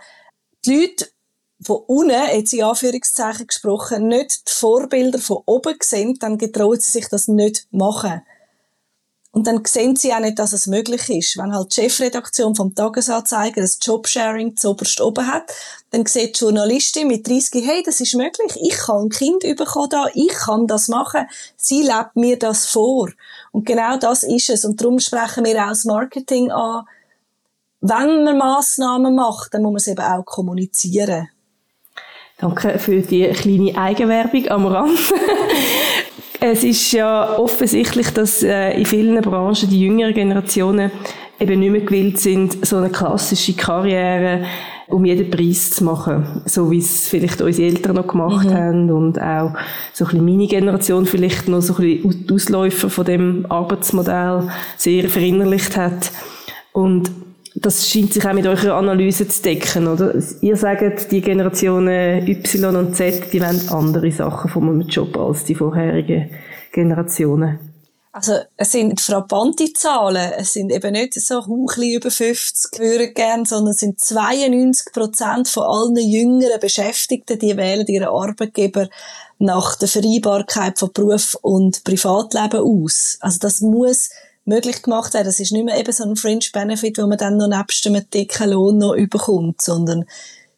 die 0.65 0.74
Leute 0.74 1.10
von 1.62 1.81
unten, 1.86 2.12
jetzt 2.33 2.53
in 2.53 2.63
Anführungszeichen 2.63 3.48
gesprochen, 3.48 4.07
nicht 4.07 4.48
die 4.48 4.53
Vorbilder 4.53 5.19
von 5.19 5.39
oben 5.45 5.75
sehen, 5.81 6.17
dann 6.17 6.38
getrauen 6.38 6.79
sie 6.79 6.91
sich 6.91 7.10
das 7.10 7.27
nicht 7.27 7.67
machen. 7.71 8.21
Und 9.33 9.47
dann 9.47 9.63
sehen 9.65 9.95
sie 9.95 10.13
auch 10.13 10.19
nicht, 10.19 10.39
dass 10.39 10.51
es 10.51 10.67
möglich 10.67 11.09
ist. 11.09 11.38
Wenn 11.38 11.55
halt 11.55 11.71
die 11.71 11.81
Chefredaktion 11.81 12.53
vom 12.53 12.75
Tagesanzeiger 12.75 13.61
das 13.61 13.79
Jobsharing 13.81 14.57
zuoberst 14.57 15.00
oben 15.00 15.25
hat, 15.25 15.43
dann 15.91 16.05
sieht 16.05 16.38
die 16.38 16.43
Journalistin 16.43 17.07
mit 17.07 17.27
30, 17.27 17.65
hey, 17.65 17.81
das 17.85 18.01
ist 18.01 18.15
möglich. 18.15 18.57
Ich 18.61 18.75
kann 18.75 19.05
ein 19.05 19.09
Kind 19.09 19.41
bekommen 19.41 19.89
da. 19.89 20.07
Ich 20.13 20.33
kann 20.33 20.67
das 20.67 20.89
machen. 20.89 21.27
Sie 21.55 21.81
lebt 21.81 22.15
mir 22.15 22.38
das 22.38 22.65
vor. 22.65 23.09
Und 23.53 23.65
genau 23.65 23.97
das 23.97 24.23
ist 24.23 24.50
es. 24.50 24.65
Und 24.65 24.81
darum 24.81 25.00
sprechen 25.00 25.45
wir 25.45 25.63
auch 25.63 25.69
das 25.69 25.85
Marketing 25.85 26.51
an. 26.51 26.83
Wenn 27.79 28.25
man 28.25 28.38
Massnahmen 28.38 29.15
macht, 29.15 29.53
dann 29.53 29.63
muss 29.63 29.71
man 29.71 29.77
es 29.77 29.88
eben 29.88 30.01
auch 30.01 30.25
kommunizieren. 30.25 31.29
Danke 32.38 32.79
für 32.79 33.01
die 33.01 33.29
kleine 33.29 33.77
Eigenwerbung 33.77 34.47
am 34.50 34.65
Rand. 34.65 35.00
Es 36.43 36.63
ist 36.63 36.91
ja 36.91 37.38
offensichtlich, 37.38 38.10
dass 38.10 38.41
äh, 38.41 38.71
in 38.71 38.86
vielen 38.86 39.21
Branchen 39.21 39.69
die 39.69 39.79
jüngeren 39.79 40.13
Generationen 40.13 40.91
eben 41.39 41.60
nicht 41.60 41.71
mehr 41.71 41.81
gewillt 41.81 42.19
sind, 42.19 42.65
so 42.65 42.77
eine 42.77 42.89
klassische 42.89 43.53
Karriere 43.53 44.43
um 44.88 45.05
jeden 45.05 45.29
Preis 45.29 45.71
zu 45.71 45.83
machen. 45.83 46.41
So 46.45 46.69
wie 46.71 46.79
es 46.79 47.07
vielleicht 47.07 47.41
unsere 47.41 47.69
Eltern 47.69 47.95
noch 47.95 48.07
gemacht 48.07 48.50
mhm. 48.50 48.53
haben 48.53 48.91
und 48.91 49.21
auch 49.21 49.53
so 49.93 50.03
ein 50.03 50.10
bisschen 50.10 50.25
meine 50.25 50.48
Generation 50.48 51.05
vielleicht 51.05 51.48
noch 51.48 51.62
so 51.62 51.75
ein 51.75 52.01
bisschen 52.01 52.27
die 52.27 52.33
Ausläufer 52.33 52.89
von 52.89 53.05
dem 53.05 53.45
Arbeitsmodell 53.48 54.50
sehr 54.77 55.07
verinnerlicht 55.10 55.77
hat. 55.77 56.12
Und 56.74 57.12
das 57.55 57.89
scheint 57.89 58.13
sich 58.13 58.25
auch 58.25 58.34
mit 58.34 58.48
eurer 58.48 58.75
Analyse 58.75 59.27
zu 59.27 59.41
decken, 59.41 59.88
oder? 59.88 60.13
Ihr 60.41 60.55
sagt, 60.55 61.12
die 61.12 61.22
Generationen 61.22 62.27
Y 62.27 62.75
und 62.75 62.96
Z, 62.96 63.34
die 63.34 63.41
wollen 63.41 63.67
andere 63.70 64.12
Sachen 64.12 64.50
von 64.50 64.70
einem 64.70 64.81
Job 64.81 65.17
als 65.17 65.43
die 65.43 65.55
vorherigen 65.55 66.29
Generationen. 66.72 67.60
Also, 68.13 68.39
es 68.58 68.74
sind 68.74 69.00
frappante 69.00 69.72
Zahlen. 69.72 70.34
Es 70.38 70.53
sind 70.53 70.70
eben 70.72 70.91
nicht 70.91 71.13
so 71.13 71.41
ein 71.41 71.84
über 71.84 72.12
50 72.12 72.79
würde 72.79 73.13
gern, 73.13 73.46
sondern 73.46 73.72
es 73.72 73.77
sind 73.77 74.01
92 74.01 74.91
Prozent 74.91 75.48
von 75.48 75.63
allen 75.63 75.96
jüngeren 75.96 76.60
Beschäftigten, 76.60 77.39
die 77.39 77.55
wählen 77.55 77.88
ihren 77.88 78.10
Arbeitgeber 78.10 78.89
nach 79.39 79.77
der 79.77 79.88
Vereinbarkeit 79.88 80.77
von 80.77 80.91
Beruf 80.91 81.38
und 81.41 81.86
Privatleben 81.86 82.60
aus. 82.60 83.17
Also, 83.22 83.39
das 83.39 83.62
muss 83.62 84.10
möglich 84.45 84.81
gemacht 84.81 85.13
werden. 85.13 85.25
Das 85.25 85.39
ist 85.39 85.51
nicht 85.51 85.65
mehr 85.65 85.79
eben 85.79 85.91
so 85.91 86.03
ein 86.03 86.15
Fringe 86.15 86.45
Benefit, 86.51 86.98
wo 86.98 87.07
man 87.07 87.17
dann 87.17 87.38
noch 87.38 87.48
nebst 87.48 87.86
einem 87.88 88.10
dicken 88.10 88.50
Lohn 88.51 88.77
noch 88.77 88.93
überkommt, 88.93 89.62
sondern 89.62 90.05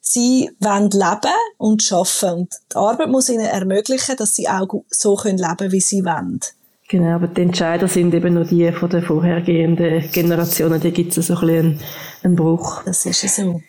sie 0.00 0.50
wollen 0.60 0.90
leben 0.90 1.34
und 1.58 1.92
arbeiten. 1.92 2.40
Und 2.40 2.54
die 2.72 2.76
Arbeit 2.76 3.08
muss 3.08 3.28
ihnen 3.28 3.46
ermöglichen, 3.46 4.16
dass 4.16 4.34
sie 4.34 4.48
auch 4.48 4.84
so 4.90 5.18
leben 5.24 5.38
können, 5.38 5.72
wie 5.72 5.80
sie 5.80 6.04
wollen. 6.04 6.40
Genau, 6.88 7.14
aber 7.14 7.28
die 7.28 7.42
Entscheider 7.42 7.88
sind 7.88 8.12
eben 8.12 8.34
nur 8.34 8.44
die 8.44 8.70
von 8.72 8.90
den 8.90 9.02
vorhergehenden 9.02 10.10
Generationen. 10.12 10.80
Da 10.80 10.90
gibt 10.90 11.16
es 11.16 11.26
so 11.26 11.34
ein 11.34 11.40
bisschen 11.40 11.58
einen, 11.58 11.80
einen 12.22 12.36
Bruch. 12.36 12.82
Das 12.84 13.06
ist 13.06 13.20
so. 13.34 13.60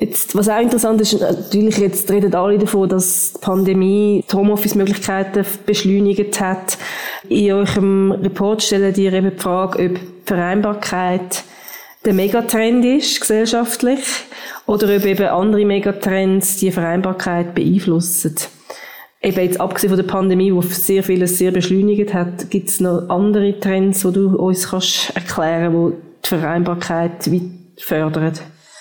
Jetzt, 0.00 0.34
was 0.34 0.48
auch 0.48 0.58
interessant 0.58 0.98
ist, 1.02 1.20
natürlich 1.20 1.76
jetzt 1.76 2.10
reden 2.10 2.34
alle 2.34 2.56
davon, 2.56 2.88
dass 2.88 3.34
die 3.34 3.38
Pandemie 3.38 4.24
die 4.26 4.34
Homeoffice-Möglichkeiten 4.34 5.44
beschleunigt 5.66 6.40
hat. 6.40 6.78
In 7.28 7.52
eurem 7.52 8.12
Report 8.12 8.62
stellen 8.62 8.94
ihr 8.94 9.12
eben 9.12 9.32
die 9.36 9.42
Frage, 9.42 9.90
ob 9.90 10.00
Vereinbarkeit 10.24 11.44
der 12.06 12.14
Megatrend 12.14 12.82
ist, 12.82 13.20
gesellschaftlich, 13.20 14.00
oder 14.64 14.96
ob 14.96 15.04
eben 15.04 15.26
andere 15.26 15.66
Megatrends 15.66 16.56
die 16.56 16.70
Vereinbarkeit 16.70 17.54
beeinflussen. 17.54 18.36
Eben 19.20 19.40
jetzt 19.40 19.60
abgesehen 19.60 19.90
von 19.90 19.98
der 19.98 20.10
Pandemie, 20.10 20.50
die 20.50 20.66
sehr 20.68 21.02
vieles 21.02 21.36
sehr 21.36 21.50
beschleunigt 21.50 22.14
hat, 22.14 22.48
gibt 22.48 22.70
es 22.70 22.80
noch 22.80 23.10
andere 23.10 23.60
Trends, 23.60 24.00
die 24.00 24.12
du 24.12 24.34
uns 24.34 24.70
kannst 24.70 25.14
erklären, 25.14 25.74
die 25.74 25.96
die 26.24 26.28
Vereinbarkeit 26.28 27.30
fördern? 27.76 28.32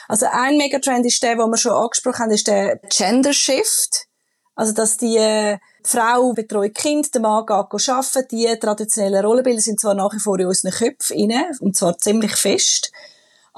Also 0.09 0.25
ein 0.31 0.57
Megatrend 0.57 1.05
ist 1.05 1.21
der, 1.21 1.35
den 1.35 1.51
wir 1.51 1.57
schon 1.57 1.71
angesprochen 1.71 2.23
haben, 2.23 2.31
ist 2.31 2.47
der 2.47 2.77
Gender 2.89 3.31
Shift. 3.31 4.07
Also, 4.55 4.73
dass 4.73 4.97
die 4.97 5.17
äh, 5.17 5.59
Frau 5.83 6.33
betreut 6.33 6.73
Kind, 6.73 7.13
der 7.13 7.21
Mann 7.21 7.45
geht 7.45 7.55
arbeiten. 7.55 8.27
Die 8.31 8.59
traditionellen 8.59 9.23
Rollenbilder 9.23 9.61
sind 9.61 9.79
zwar 9.79 9.93
nach 9.93 10.11
wie 10.11 10.19
vor 10.19 10.39
in 10.39 10.47
unseren 10.47 10.71
Köpfen 10.71 11.31
rein, 11.31 11.55
und 11.59 11.77
zwar 11.77 11.97
ziemlich 11.99 12.35
fest. 12.35 12.91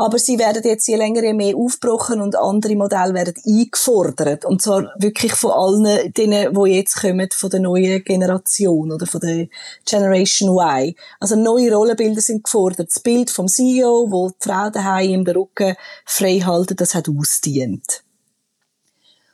Aber 0.02 0.18
sie 0.18 0.40
werden 0.40 0.64
jetzt 0.64 0.88
je 0.88 0.96
länger 0.96 1.22
je 1.22 1.34
mehr 1.34 1.56
aufgebrochen 1.56 2.22
und 2.22 2.36
andere 2.36 2.76
Modelle 2.76 3.14
werden 3.14 3.36
eingefordert. 3.46 4.46
Und 4.46 4.60
zwar 4.60 4.92
wirklich 4.98 5.34
von 5.34 5.52
allen 5.52 6.12
denen, 6.14 6.56
die 6.56 6.72
jetzt 6.72 7.02
kommen, 7.02 7.30
von 7.32 7.52
der 7.52 7.60
neuen 7.60 8.04
Generation 8.04 8.92
oder 8.92 9.06
von 9.06 9.22
der 9.22 9.48
Generation 9.86 10.58
Y. 10.58 10.96
Also 11.20 11.36
neue 11.36 11.72
Rollenbilder 11.72 12.20
sind 12.20 12.44
gefordert. 12.46 12.90
Das 12.90 13.00
Bild 13.00 13.30
vom 13.30 13.48
CEO, 13.48 14.08
wo 14.10 14.30
die 14.30 14.36
Frau 14.40 14.72
daheim 14.72 15.12
im 15.12 15.28
Rücken 15.28 15.76
frei 16.04 16.40
halten, 16.40 16.78
das 16.78 16.96
hat 16.96 17.08
ausdient. 17.08 18.04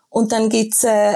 Und 0.09 0.33
dann 0.33 0.49
gibt's 0.49 0.83
äh, 0.83 1.13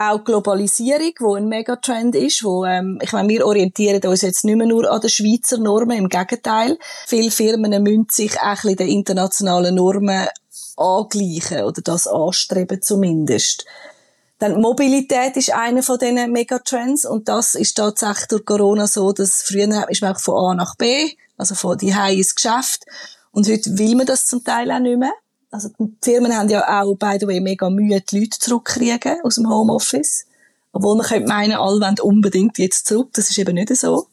auch 0.00 0.24
Globalisierung, 0.24 1.12
wo 1.20 1.34
ein 1.34 1.46
Megatrend 1.46 2.14
ist, 2.14 2.42
wo, 2.42 2.64
ähm, 2.64 2.98
ich 3.02 3.12
meine, 3.12 3.28
wir 3.28 3.46
orientieren 3.46 4.02
uns 4.02 4.22
jetzt 4.22 4.44
nicht 4.44 4.56
mehr 4.56 4.66
nur 4.66 4.90
an 4.90 5.00
den 5.02 5.10
Schweizer 5.10 5.58
Normen, 5.58 5.98
im 5.98 6.08
Gegenteil. 6.08 6.78
Viele 7.06 7.30
Firmen 7.30 7.82
müssen 7.82 8.06
sich 8.10 8.40
auch 8.40 8.64
ein 8.64 8.76
den 8.76 8.88
internationalen 8.88 9.74
Normen 9.74 10.26
angleichen 10.78 11.64
oder 11.64 11.82
das 11.82 12.06
anstreben 12.06 12.80
zumindest. 12.80 13.66
Dann 14.38 14.58
Mobilität 14.58 15.36
ist 15.36 15.52
einer 15.52 15.82
von 15.82 15.98
diesen 15.98 16.32
Megatrends 16.32 17.04
und 17.04 17.28
das 17.28 17.54
ist 17.54 17.74
tatsächlich 17.74 18.28
durch 18.28 18.46
Corona 18.46 18.86
so, 18.86 19.12
dass 19.12 19.42
früher 19.42 19.86
ist 19.90 20.00
man 20.00 20.16
von 20.16 20.52
A 20.52 20.54
nach 20.54 20.76
B, 20.76 21.12
also 21.36 21.54
von 21.54 21.76
die 21.76 21.90
ins 21.90 22.34
Geschäft 22.34 22.86
und 23.32 23.46
heute 23.46 23.78
will 23.78 23.96
man 23.96 24.06
das 24.06 24.24
zum 24.24 24.42
Teil 24.42 24.70
auch 24.70 24.78
nicht 24.78 24.98
mehr 24.98 25.12
also 25.50 25.68
die 25.78 25.96
Firmen 26.02 26.36
haben 26.36 26.48
ja 26.48 26.80
auch, 26.80 26.94
by 26.94 27.16
the 27.18 27.26
way, 27.26 27.40
mega 27.40 27.68
Mühe, 27.70 28.00
die 28.00 28.20
Leute 28.20 28.38
zurückzukriegen 28.38 29.18
aus 29.22 29.34
dem 29.34 29.48
Homeoffice. 29.48 30.26
Obwohl 30.72 30.96
man 30.96 31.06
könnte 31.06 31.28
meinen, 31.28 31.54
alle 31.54 31.80
wollen 31.80 31.98
unbedingt 32.00 32.58
jetzt 32.58 32.86
zurück. 32.86 33.10
Das 33.14 33.30
ist 33.30 33.38
eben 33.38 33.54
nicht 33.54 33.74
so. 33.76 34.06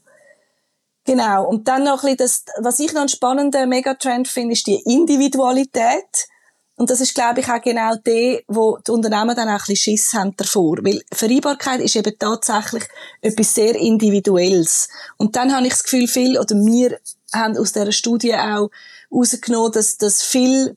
Genau. 1.06 1.48
Und 1.48 1.68
dann 1.68 1.84
noch 1.84 2.04
ein 2.04 2.18
bisschen 2.18 2.46
das, 2.56 2.64
was 2.64 2.80
ich 2.80 2.92
noch 2.94 3.02
einen 3.02 3.10
spannenden 3.10 3.70
Megatrend 3.70 4.28
finde, 4.28 4.54
ist 4.54 4.68
die 4.68 4.82
Individualität. 4.86 6.28
Und 6.76 6.90
das 6.90 7.02
ist, 7.02 7.16
glaube 7.16 7.40
ich, 7.40 7.50
auch 7.50 7.62
genau 7.62 7.96
der, 7.96 8.42
wo 8.48 8.78
die 8.86 8.92
Unternehmen 8.92 9.36
dann 9.36 9.48
auch 9.48 9.54
ein 9.54 9.58
bisschen 9.58 9.98
Schiss 9.98 10.14
haben 10.14 10.36
davor. 10.38 10.78
Weil 10.84 11.02
Vereinbarkeit 11.12 11.82
ist 11.82 11.96
eben 11.96 12.14
tatsächlich 12.20 12.84
etwas 13.22 13.54
sehr 13.54 13.76
Individuelles. 13.76 14.90
Und 15.18 15.36
dann 15.36 15.56
habe 15.56 15.66
ich 15.66 15.74
das 15.74 15.84
Gefühl, 15.84 16.08
viel, 16.08 16.38
oder 16.38 16.56
wir 16.56 17.00
haben 17.34 17.58
aus 17.58 17.74
dieser 17.74 17.92
Studie 17.92 18.36
auch 18.36 18.70
herausgenommen, 19.10 19.72
dass, 19.72 19.98
dass 19.98 20.22
viel 20.24 20.76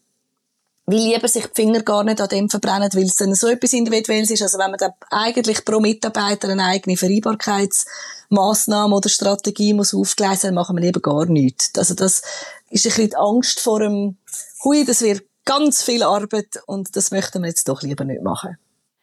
wie 0.91 1.13
lieber 1.13 1.29
sich 1.29 1.47
die 1.47 1.55
Finger 1.55 1.83
gar 1.83 2.05
nicht 2.05 2.21
an 2.21 2.29
dem 2.29 2.49
verbrennen, 2.49 2.91
weil 2.93 3.05
es 3.05 3.17
dann 3.17 3.35
so 3.35 3.49
etwas 3.49 3.73
Individuelles 3.73 4.31
ist. 4.31 4.43
Also 4.43 4.59
wenn 4.59 4.71
man 4.71 4.79
dann 4.79 4.93
eigentlich 5.11 5.65
pro 5.65 5.81
Mitarbeiter 5.81 6.49
eine 6.49 6.65
eigene 6.65 6.97
Vereinbarkeitsmaßnahme 6.97 8.95
oder 8.95 9.09
Strategie 9.09 9.75
muss 9.75 9.95
aufgleisen, 9.95 10.49
dann 10.49 10.55
machen 10.55 10.77
wir 10.77 10.85
lieber 10.85 11.01
gar 11.01 11.27
nichts. 11.27 11.71
Also 11.77 11.95
das 11.95 12.23
ist 12.71 12.87
ein 12.87 12.93
bisschen 12.93 13.11
die 13.11 13.17
Angst 13.17 13.61
vor 13.61 13.81
dem, 13.81 14.19
hui, 14.65 14.85
das 14.85 15.03
wird 15.03 15.23
ganz 15.45 15.83
viel 15.83 16.03
Arbeit 16.03 16.61
und 16.67 16.95
das 16.97 17.11
möchten 17.11 17.43
wir 17.43 17.49
jetzt 17.49 17.69
doch 17.69 17.83
lieber 17.83 18.05
nicht 18.05 18.23
machen. 18.23 18.57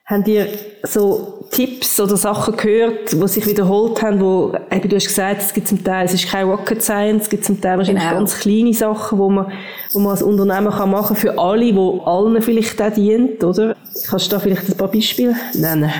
Habt 0.09 0.27
ihr 0.29 0.47
so 0.83 1.45
Tipps 1.51 1.99
oder 1.99 2.15
Sachen 2.15 2.55
gehört, 2.55 3.11
die 3.11 3.27
sich 3.27 3.45
wiederholt 3.45 4.01
haben, 4.01 4.21
wo, 4.21 4.53
eben, 4.71 4.87
du 4.87 4.95
hast 4.95 5.07
gesagt, 5.07 5.41
es 5.41 5.53
gibt 5.53 5.67
zum 5.67 5.83
Teil, 5.83 6.05
es 6.05 6.13
ist 6.13 6.29
kein 6.29 6.47
Rocket 6.47 6.81
Science, 6.81 7.23
es 7.23 7.29
gibt 7.29 7.43
zum 7.43 7.59
Teil 7.59 7.77
wahrscheinlich 7.77 8.03
genau. 8.03 8.15
ganz 8.19 8.37
kleine 8.37 8.73
Sachen, 8.73 9.19
wo 9.19 9.29
man, 9.29 9.51
wo 9.91 9.99
man 9.99 10.11
als 10.11 10.23
Unternehmer 10.23 10.71
kann 10.71 10.91
machen 10.91 11.17
für 11.17 11.37
alle, 11.37 11.75
wo 11.75 11.99
allen 12.01 12.41
vielleicht 12.41 12.81
auch 12.81 12.93
dient, 12.93 13.43
oder? 13.43 13.75
Kannst 14.09 14.27
du 14.27 14.31
da 14.31 14.39
vielleicht 14.39 14.69
ein 14.69 14.77
paar 14.77 14.89
Beispiele 14.89 15.35
nennen? 15.53 15.91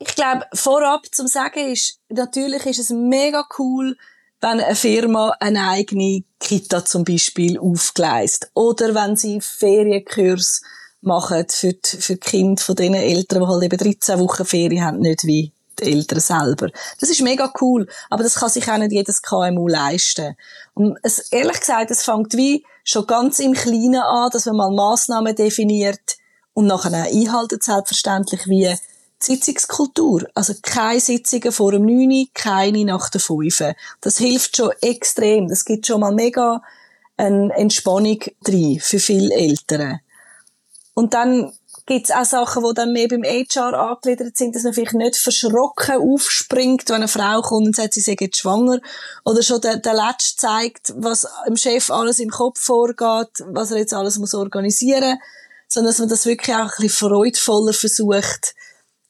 Ich 0.00 0.14
glaube, 0.14 0.44
vorab 0.52 1.06
zum 1.10 1.28
Sagen 1.28 1.72
ist, 1.72 2.00
natürlich 2.10 2.66
ist 2.66 2.78
es 2.78 2.90
mega 2.90 3.42
cool, 3.58 3.96
wenn 4.42 4.60
eine 4.60 4.74
Firma 4.74 5.34
eine 5.40 5.70
eigene 5.70 6.24
Kita 6.38 6.84
zum 6.84 7.04
Beispiel 7.04 7.58
aufgleist. 7.58 8.50
Oder 8.52 8.94
wenn 8.94 9.16
sie 9.16 9.40
Ferienkurs 9.40 10.60
machen 11.00 11.46
für 11.48 11.72
die, 11.72 11.96
für 11.96 12.14
die 12.14 12.20
Kinder 12.20 12.62
von 12.62 12.76
den 12.76 12.94
Eltern, 12.94 13.42
die 13.42 13.46
halt 13.46 13.62
eben 13.62 13.78
13 13.78 14.18
Wochen 14.18 14.44
Ferien 14.44 14.84
haben, 14.84 14.98
nicht 15.00 15.24
wie 15.24 15.52
die 15.78 15.92
Eltern 15.92 16.20
selber. 16.20 16.68
Das 17.00 17.08
ist 17.08 17.22
mega 17.22 17.52
cool, 17.60 17.86
aber 18.10 18.22
das 18.22 18.36
kann 18.36 18.50
sich 18.50 18.68
auch 18.68 18.78
nicht 18.78 18.92
jedes 18.92 19.22
KMU 19.22 19.68
leisten. 19.68 20.36
Und 20.74 20.98
es, 21.02 21.30
ehrlich 21.30 21.60
gesagt, 21.60 21.90
es 21.90 22.02
fängt 22.02 22.34
wie 22.34 22.64
schon 22.84 23.06
ganz 23.06 23.38
im 23.38 23.52
Kleinen 23.52 24.00
an, 24.00 24.30
dass 24.30 24.46
man 24.46 24.56
mal 24.56 24.70
Massnahmen 24.70 25.34
definiert 25.34 26.16
und 26.54 26.66
nachher 26.66 26.90
auch 26.90 27.14
einhaltet, 27.14 27.62
selbstverständlich, 27.62 28.46
wie 28.46 28.74
Sitzungskultur. 29.20 30.26
Also 30.34 30.54
keine 30.62 31.00
Sitzungen 31.00 31.52
vor 31.52 31.72
dem 31.72 31.84
9, 31.86 32.28
keine 32.34 32.84
nach 32.84 33.10
der 33.10 33.20
5. 33.20 33.74
Das 34.00 34.18
hilft 34.18 34.56
schon 34.56 34.72
extrem. 34.80 35.48
Das 35.48 35.64
gibt 35.64 35.86
schon 35.86 36.00
mal 36.00 36.12
mega 36.12 36.62
eine 37.16 37.52
Entspannung 37.54 38.20
drin 38.44 38.78
für 38.80 39.00
viele 39.00 39.34
Eltern. 39.34 40.00
Und 40.98 41.14
dann 41.14 41.52
gibt 41.86 42.06
es 42.06 42.10
auch 42.10 42.24
Sachen, 42.24 42.64
die 42.64 42.74
dann 42.74 42.92
mehr 42.92 43.06
beim 43.06 43.22
HR 43.22 43.72
angegliedert 43.72 44.36
sind, 44.36 44.56
dass 44.56 44.64
man 44.64 44.72
vielleicht 44.72 44.94
nicht 44.94 45.14
verschrocken 45.14 45.94
aufspringt, 45.94 46.88
wenn 46.88 46.96
eine 46.96 47.06
Frau 47.06 47.40
kommt 47.40 47.68
und 47.68 47.76
sagt, 47.76 47.94
sie 47.94 48.00
sei 48.00 48.16
jetzt 48.18 48.38
schwanger. 48.38 48.80
Oder 49.24 49.44
schon 49.44 49.60
der, 49.60 49.76
der 49.76 49.94
Letzte 49.94 50.40
zeigt, 50.40 50.92
was 50.96 51.24
dem 51.46 51.56
Chef 51.56 51.92
alles 51.92 52.18
im 52.18 52.30
Kopf 52.30 52.58
vorgeht, 52.58 53.30
was 53.46 53.70
er 53.70 53.78
jetzt 53.78 53.94
alles 53.94 54.18
muss 54.18 54.34
organisieren 54.34 55.10
muss. 55.10 55.18
Sondern 55.68 55.92
dass 55.92 56.00
man 56.00 56.08
das 56.08 56.26
wirklich 56.26 56.56
auch 56.56 56.62
ein 56.62 56.72
bisschen 56.80 57.10
freudvoller 57.10 57.74
versucht 57.74 58.56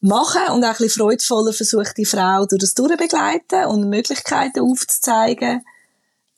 machen 0.03 0.43
und 0.53 0.65
auch 0.65 0.69
ein 0.69 0.77
bisschen 0.77 0.91
freudvoller 0.91 1.55
versucht, 1.55 1.97
die 1.97 2.05
Frau 2.05 2.45
durch 2.45 2.61
das 2.61 2.75
durchbegleiten 2.75 3.65
und 3.65 3.89
Möglichkeiten 3.89 4.61
aufzuzeigen 4.61 5.65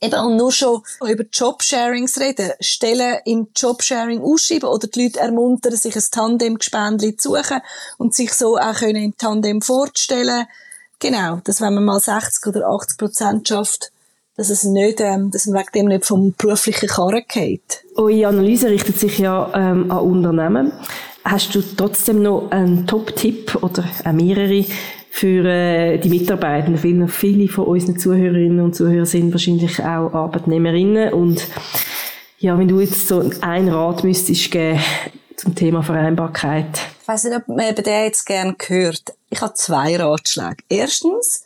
eben 0.01 0.21
und 0.21 0.37
nur 0.37 0.53
schon 0.53 0.83
über 1.07 1.25
Jobsharings 1.33 2.19
reden, 2.19 2.53
Stellen 2.61 3.19
im 3.25 3.49
Jobsharing 3.57 4.21
ausschreiben 4.21 4.69
oder 4.69 4.89
die 4.89 5.05
Leute 5.05 5.21
ermuntern, 5.21 5.77
sich 5.77 5.95
ein 5.95 6.03
Tandem-Gespendli 6.11 7.17
zu 7.17 7.35
suchen 7.35 7.61
und 7.99 8.15
sich 8.15 8.33
so 8.33 8.57
auch 8.57 8.75
können 8.75 9.03
im 9.03 9.17
Tandem 9.17 9.63
vorzustellen. 9.63 10.47
Genau, 10.99 11.41
dass 11.45 11.61
wenn 11.61 11.75
man 11.75 11.85
mal 11.85 12.01
60 12.01 12.47
oder 12.47 12.69
80 12.69 12.99
Prozent 12.99 13.49
schafft, 13.49 13.93
dass 14.37 14.51
es 14.51 14.65
nicht, 14.65 15.01
ähm, 15.01 15.31
dass 15.31 15.47
man 15.47 15.61
wegen 15.61 15.73
dem 15.75 15.87
nicht 15.89 16.07
vom 16.07 16.35
beruflichen 16.37 16.89
Karren 16.89 17.25
geht. 17.29 17.85
Eure 17.97 18.29
Analyse 18.29 18.71
richtet 18.71 18.99
sich 18.99 19.19
ja 19.19 19.51
ähm, 19.55 19.91
an 19.91 19.99
Unternehmen. 19.99 20.73
Hast 21.25 21.55
du 21.55 21.61
trotzdem 21.61 22.23
noch 22.23 22.51
einen 22.51 22.87
Top-Tipp 22.87 23.63
oder 23.63 23.85
auch 24.05 24.13
mehrere 24.13 24.65
für 25.11 25.45
äh, 25.45 25.99
die 25.99 26.09
Mitarbeitenden. 26.09 26.81
Viele, 26.81 27.09
viele 27.09 27.49
von 27.49 27.67
unseren 27.67 27.99
Zuhörerinnen 27.99 28.61
und 28.61 28.75
Zuhörern 28.75 29.07
sind 29.07 29.33
wahrscheinlich 29.33 29.81
auch 29.81 30.15
Arbeitnehmerinnen 30.15 31.13
und 31.13 31.47
ja, 32.39 32.57
wenn 32.59 32.69
du 32.69 32.81
jetzt 32.81 33.07
so 33.07 33.31
einen 33.43 33.69
Rat 33.69 34.03
müsstest 34.03 34.51
geben 34.51 34.81
zum 35.37 35.55
Thema 35.55 35.83
Vereinbarkeit. 35.83 36.81
Ich 37.03 37.09
weiß 37.09 37.25
nicht, 37.25 37.37
ob 37.37 37.49
man 37.49 37.75
den 37.75 38.05
jetzt 38.05 38.25
gerne 38.25 38.57
hört. 38.67 39.13
Ich 39.29 39.41
habe 39.43 39.53
zwei 39.55 39.97
Ratschläge. 39.97 40.63
Erstens, 40.69 41.45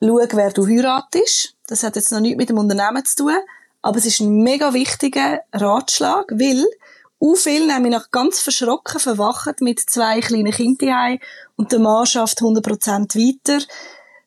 schau, 0.00 0.20
wer 0.32 0.50
du 0.52 0.66
heiratest. 0.66 1.54
Das 1.66 1.82
hat 1.82 1.96
jetzt 1.96 2.12
noch 2.12 2.20
nichts 2.20 2.36
mit 2.36 2.50
dem 2.50 2.58
Unternehmen 2.58 3.04
zu 3.04 3.24
tun, 3.24 3.36
aber 3.82 3.98
es 3.98 4.06
ist 4.06 4.20
ein 4.20 4.42
mega 4.42 4.74
wichtiger 4.74 5.40
Ratschlag, 5.52 6.30
weil 6.30 6.64
auch 7.20 7.36
viele 7.36 7.66
nämlich 7.66 7.92
noch 7.92 8.10
ganz 8.10 8.40
verschrocken 8.40 8.98
verwachen 8.98 9.54
mit 9.60 9.78
zwei 9.80 10.20
kleinen 10.20 10.52
Kindern 10.52 11.18
und 11.56 11.70
der 11.72 11.78
Mann 11.78 12.06
schafft 12.06 12.40
100% 12.40 13.14
weiter. 13.14 13.64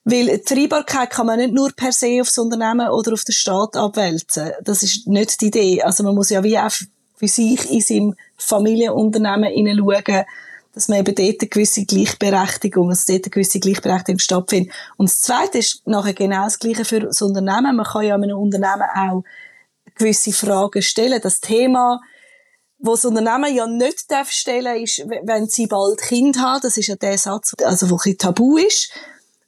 Weil 0.05 0.37
die 0.37 0.43
Vereinbarkeit 0.45 1.11
kann 1.11 1.27
man 1.27 1.39
nicht 1.39 1.53
nur 1.53 1.71
per 1.71 1.93
se 1.93 2.19
aufs 2.21 2.37
Unternehmen 2.37 2.89
oder 2.89 3.13
auf 3.13 3.23
den 3.23 3.31
Staat 3.31 3.77
abwälzen. 3.77 4.51
Das 4.61 4.83
ist 4.83 5.07
nicht 5.07 5.39
die 5.39 5.47
Idee. 5.47 5.81
Also 5.81 6.03
man 6.03 6.13
muss 6.13 6.29
ja 6.29 6.43
wie 6.43 6.59
auch 6.59 6.71
für 7.15 7.27
sich 7.27 7.71
in 7.71 7.81
seinem 7.81 8.15
Familienunternehmen 8.37 9.49
hineinschauen, 9.49 10.25
dass 10.73 10.89
man 10.89 10.99
eben 10.99 11.15
dort 11.15 11.41
eine 11.41 11.49
gewisse 11.49 11.85
Gleichberechtigung, 11.85 12.89
dass 12.89 13.05
dort 13.05 13.23
eine 13.23 13.31
gewisse 13.31 13.59
Gleichberechtigung 13.59 14.19
stattfindet. 14.19 14.73
Und 14.97 15.09
das 15.09 15.21
Zweite 15.21 15.59
ist 15.59 15.87
nachher 15.87 16.13
genau 16.13 16.43
das 16.43 16.59
Gleiche 16.59 16.83
für 16.83 16.99
das 16.99 17.21
Unternehmen. 17.21 17.75
Man 17.75 17.85
kann 17.85 18.05
ja 18.05 18.15
einem 18.15 18.37
Unternehmen 18.37 18.83
auch 18.95 19.23
gewisse 19.95 20.33
Fragen 20.33 20.81
stellen. 20.81 21.21
Das 21.21 21.39
Thema 21.39 22.01
was 22.83 23.01
das 23.01 23.11
Unternehmen 23.11 23.55
ja 23.55 23.65
nicht 23.65 24.11
darf 24.11 24.29
stellen 24.29 24.83
ist, 24.83 24.99
wenn 25.23 25.47
sie 25.47 25.67
bald 25.67 26.01
Kind 26.01 26.37
haben. 26.37 26.59
Das 26.61 26.75
ist 26.75 26.87
ja 26.87 26.95
der 26.95 27.17
Satz, 27.17 27.53
also, 27.63 27.89
wo 27.89 27.97
ein 28.05 28.17
tabu 28.17 28.57
ist. 28.57 28.91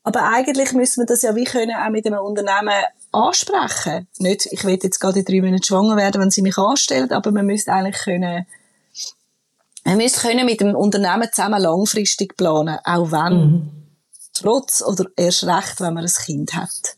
Aber 0.03 0.23
eigentlich 0.31 0.71
müssen 0.71 1.01
wir 1.01 1.05
das 1.05 1.21
ja 1.21 1.35
wie 1.35 1.43
können 1.43 1.75
auch 1.75 1.89
mit 1.89 2.05
einem 2.05 2.19
Unternehmen 2.19 2.83
ansprechen. 3.11 4.07
Nicht, 4.19 4.45
ich 4.51 4.63
will 4.63 4.79
jetzt 4.81 4.99
gerade 4.99 5.19
in 5.19 5.25
drei 5.25 5.41
Monaten 5.41 5.63
schwanger 5.63 5.97
werden, 5.97 6.21
wenn 6.21 6.31
sie 6.31 6.43
mich 6.43 6.57
anstellen, 6.57 7.11
aber 7.11 7.31
man 7.31 7.45
müsste 7.45 7.73
eigentlich 7.73 8.01
können, 8.03 8.45
man 9.83 9.97
müsste 9.97 10.21
können 10.21 10.45
mit 10.45 10.61
dem 10.61 10.75
Unternehmen 10.75 11.27
zusammen 11.31 11.61
langfristig 11.61 12.37
planen, 12.37 12.77
auch 12.85 13.11
wenn, 13.11 13.33
mhm. 13.33 13.71
trotz 14.33 14.81
oder 14.81 15.05
erst 15.17 15.45
recht, 15.45 15.81
wenn 15.81 15.93
man 15.93 16.05
ein 16.05 16.25
Kind 16.25 16.55
hat. 16.55 16.95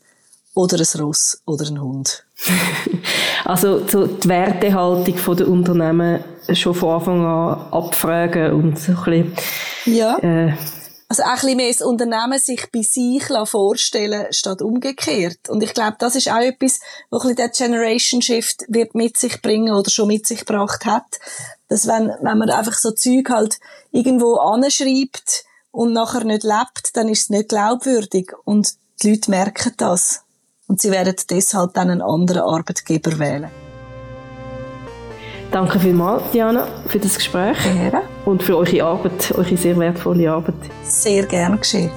Oder 0.58 0.78
ein 0.78 1.00
Ross 1.00 1.40
oder 1.46 1.66
ein 1.66 1.80
Hund. 1.80 2.24
Also 3.44 3.86
so 3.86 4.06
die 4.06 4.28
Wertehaltung 4.28 5.36
der 5.36 5.48
Unternehmen 5.48 6.22
schon 6.52 6.74
von 6.74 6.96
Anfang 6.96 7.24
an 7.24 7.72
abfragen 7.72 8.52
und 8.52 8.78
so 8.78 8.92
ein 8.92 9.04
bisschen, 9.04 9.36
ja. 9.86 10.18
Äh, 10.18 10.52
also 11.08 11.22
auch 11.22 11.28
ein 11.28 11.34
bisschen 11.36 11.56
mehr 11.56 11.72
das 11.72 11.80
Unternehmen 11.80 12.38
sich 12.38 12.66
bei 12.72 12.82
sich 12.82 13.22
vorstellen 13.44 14.26
statt 14.32 14.60
umgekehrt. 14.60 15.48
Und 15.48 15.62
ich 15.62 15.72
glaube, 15.72 15.96
das 16.00 16.16
ist 16.16 16.30
auch 16.30 16.40
etwas, 16.40 16.80
was 17.08 17.22
ein 17.22 17.34
bisschen 17.34 17.36
der 17.36 17.48
Generation 17.48 18.20
Shift 18.20 18.64
wird 18.68 18.94
mit 18.94 19.16
sich 19.16 19.40
bringen 19.40 19.72
oder 19.72 19.90
schon 19.90 20.08
mit 20.08 20.26
sich 20.26 20.40
gebracht 20.40 20.84
hat. 20.84 21.06
Dass 21.68 21.86
wenn, 21.86 22.08
wenn 22.20 22.38
man 22.38 22.50
einfach 22.50 22.76
so 22.76 22.90
Zeug 22.90 23.30
halt 23.30 23.60
irgendwo 23.92 24.34
anschreibt 24.34 25.44
und 25.70 25.92
nachher 25.92 26.24
nicht 26.24 26.42
lebt, 26.42 26.90
dann 26.94 27.08
ist 27.08 27.22
es 27.22 27.30
nicht 27.30 27.48
glaubwürdig. 27.48 28.32
Und 28.44 28.74
die 29.02 29.12
Leute 29.12 29.30
merken 29.30 29.72
das. 29.78 30.24
Und 30.68 30.80
sie 30.80 30.90
werden 30.90 31.16
deshalb 31.30 31.74
dann 31.74 31.90
einen 31.90 32.02
anderen 32.02 32.42
Arbeitgeber 32.42 33.18
wählen. 33.18 33.50
Danke 35.50 35.80
vielmals, 35.80 36.30
Diana, 36.30 36.68
für 36.86 36.98
das 36.98 37.16
Gespräch. 37.16 37.56
Gerne. 37.62 38.02
Und 38.26 38.42
für 38.42 38.58
eure 38.58 38.84
Arbeit, 38.84 39.32
eure 39.34 39.56
sehr 39.56 39.78
wertvolle 39.78 40.30
Arbeit. 40.30 40.54
Sehr 40.82 41.24
gern 41.24 41.58
geschehen. 41.58 41.90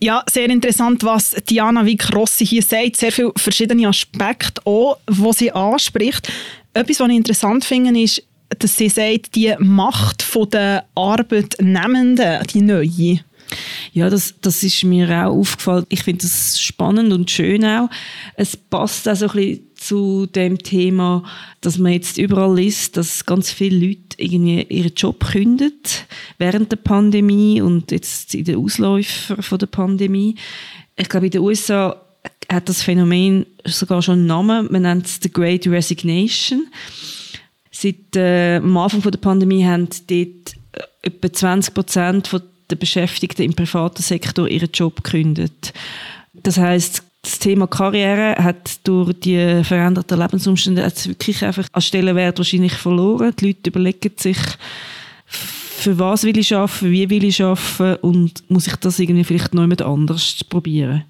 Ja, 0.00 0.24
sehr 0.28 0.48
interessant, 0.48 1.04
was 1.04 1.36
Diana 1.48 1.84
Wick 1.84 2.12
Rossi 2.14 2.44
hier 2.44 2.62
sagt. 2.62 2.96
Sehr 2.96 3.12
viele 3.12 3.32
verschiedene 3.36 3.86
Aspekte 3.88 4.60
auch, 4.64 4.98
die 5.08 5.32
sie 5.32 5.52
anspricht. 5.52 6.28
Etwas, 6.74 7.00
was 7.00 7.08
ich 7.08 7.16
interessant 7.16 7.64
finde, 7.64 8.00
ist, 8.00 8.22
dass 8.58 8.76
sie 8.76 8.88
sagt, 8.88 9.34
die 9.36 9.54
Macht 9.58 10.24
der 10.52 10.84
Arbeitnehmenden, 10.94 12.44
die 12.52 12.62
neue, 12.62 13.20
ja, 13.92 14.10
das, 14.10 14.34
das 14.40 14.62
ist 14.62 14.84
mir 14.84 15.08
auch 15.10 15.32
aufgefallen. 15.32 15.86
Ich 15.88 16.02
finde 16.02 16.22
das 16.22 16.60
spannend 16.60 17.12
und 17.12 17.30
schön 17.30 17.64
auch. 17.64 17.88
Es 18.36 18.56
passt 18.56 19.08
auch 19.08 19.16
so 19.16 19.26
ein 19.26 19.32
bisschen 19.32 19.68
zu 19.76 20.26
dem 20.26 20.58
Thema, 20.58 21.24
dass 21.60 21.78
man 21.78 21.92
jetzt 21.92 22.18
überall 22.18 22.56
liest, 22.56 22.96
dass 22.96 23.24
ganz 23.24 23.50
viele 23.50 23.86
Leute 23.86 24.00
irgendwie 24.18 24.62
ihren 24.62 24.94
Job 24.94 25.24
kündigen 25.24 25.78
während 26.38 26.72
der 26.72 26.76
Pandemie 26.76 27.60
und 27.60 27.90
jetzt 27.90 28.34
in 28.34 28.44
den 28.44 28.56
Ausläufer 28.56 29.42
von 29.42 29.58
der 29.58 29.66
Pandemie. 29.66 30.34
Ich 30.96 31.08
glaube, 31.08 31.26
in 31.26 31.32
den 31.32 31.42
USA 31.42 31.96
hat 32.50 32.68
das 32.68 32.82
Phänomen 32.82 33.46
sogar 33.64 34.02
schon 34.02 34.20
einen 34.20 34.26
Namen. 34.26 34.68
Man 34.70 34.82
nennt 34.82 35.06
es 35.06 35.20
The 35.22 35.30
Great 35.30 35.66
Resignation. 35.66 36.66
Seit 37.70 38.16
äh, 38.16 38.56
am 38.56 38.76
Anfang 38.76 39.02
von 39.02 39.12
der 39.12 39.20
Pandemie 39.20 39.64
haben 39.64 39.88
dort 39.88 40.08
äh, 40.10 40.82
etwa 41.02 41.32
20 41.32 41.74
Prozent 41.74 42.32
der 42.70 42.76
Beschäftigten 42.76 43.42
im 43.42 43.54
privaten 43.54 44.02
Sektor 44.02 44.48
ihren 44.48 44.70
Job 44.72 45.02
gekündigt. 45.02 45.72
Das 46.34 46.58
heißt, 46.58 47.02
das 47.22 47.38
Thema 47.38 47.66
Karriere 47.66 48.36
hat 48.42 48.86
durch 48.86 49.12
die 49.20 49.62
veränderten 49.64 50.18
Lebensumstände 50.18 50.82
jetzt 50.82 51.08
wirklich 51.08 51.44
einfach 51.44 51.66
an 51.72 51.82
Stellenwert 51.82 52.38
wahrscheinlich 52.38 52.74
verloren. 52.74 53.34
Die 53.38 53.48
Leute 53.48 53.70
überlegen 53.70 54.12
sich, 54.16 54.38
für 55.26 55.98
was 55.98 56.24
will 56.24 56.38
ich 56.38 56.54
arbeiten, 56.54 56.90
wie 56.90 57.10
will 57.10 57.24
ich 57.24 57.42
arbeiten 57.42 58.00
und 58.02 58.50
muss 58.50 58.66
ich 58.66 58.76
das 58.76 58.98
irgendwie 58.98 59.24
vielleicht 59.24 59.54
noch 59.54 59.62
jemand 59.62 59.82
anders 59.82 60.44
probieren. 60.44 61.04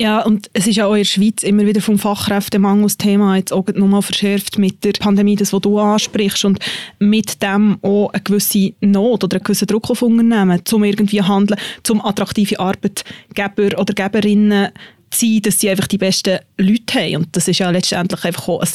Ja, 0.00 0.20
und 0.20 0.48
es 0.52 0.68
ist 0.68 0.76
ja 0.76 0.86
auch 0.86 0.92
in 0.92 0.98
der 0.98 1.04
Schweiz 1.04 1.42
immer 1.42 1.66
wieder 1.66 1.80
vom 1.80 1.98
Fachkräftemangel 1.98 2.84
das 2.84 2.98
Thema 2.98 3.36
jetzt 3.36 3.52
auch 3.52 3.66
nochmal 3.74 4.02
verschärft 4.02 4.56
mit 4.56 4.84
der 4.84 4.92
Pandemie, 4.92 5.34
das, 5.34 5.52
was 5.52 5.60
du 5.60 5.78
ansprichst 5.80 6.44
und 6.44 6.60
mit 7.00 7.42
dem 7.42 7.78
auch 7.82 8.10
eine 8.12 8.22
gewisse 8.22 8.74
Not 8.80 9.24
oder 9.24 9.38
einen 9.38 9.44
gewissen 9.44 9.66
Druck 9.66 9.90
auf 9.90 10.02
Unternehmen, 10.02 10.62
um 10.70 10.84
irgendwie 10.84 11.20
handeln, 11.20 11.58
um 11.90 12.04
attraktive 12.04 12.60
Arbeitgeber 12.60 13.76
oder 13.76 13.92
Geberinnen 13.92 14.68
zu 15.10 15.26
sein, 15.26 15.42
dass 15.42 15.58
sie 15.58 15.70
einfach 15.70 15.88
die 15.88 15.98
besten 15.98 16.38
Leute 16.58 17.00
haben. 17.00 17.16
Und 17.16 17.36
das 17.36 17.48
ist 17.48 17.58
ja 17.58 17.70
letztendlich 17.70 18.24
einfach 18.24 18.46
auch 18.46 18.60
ein 18.60 18.68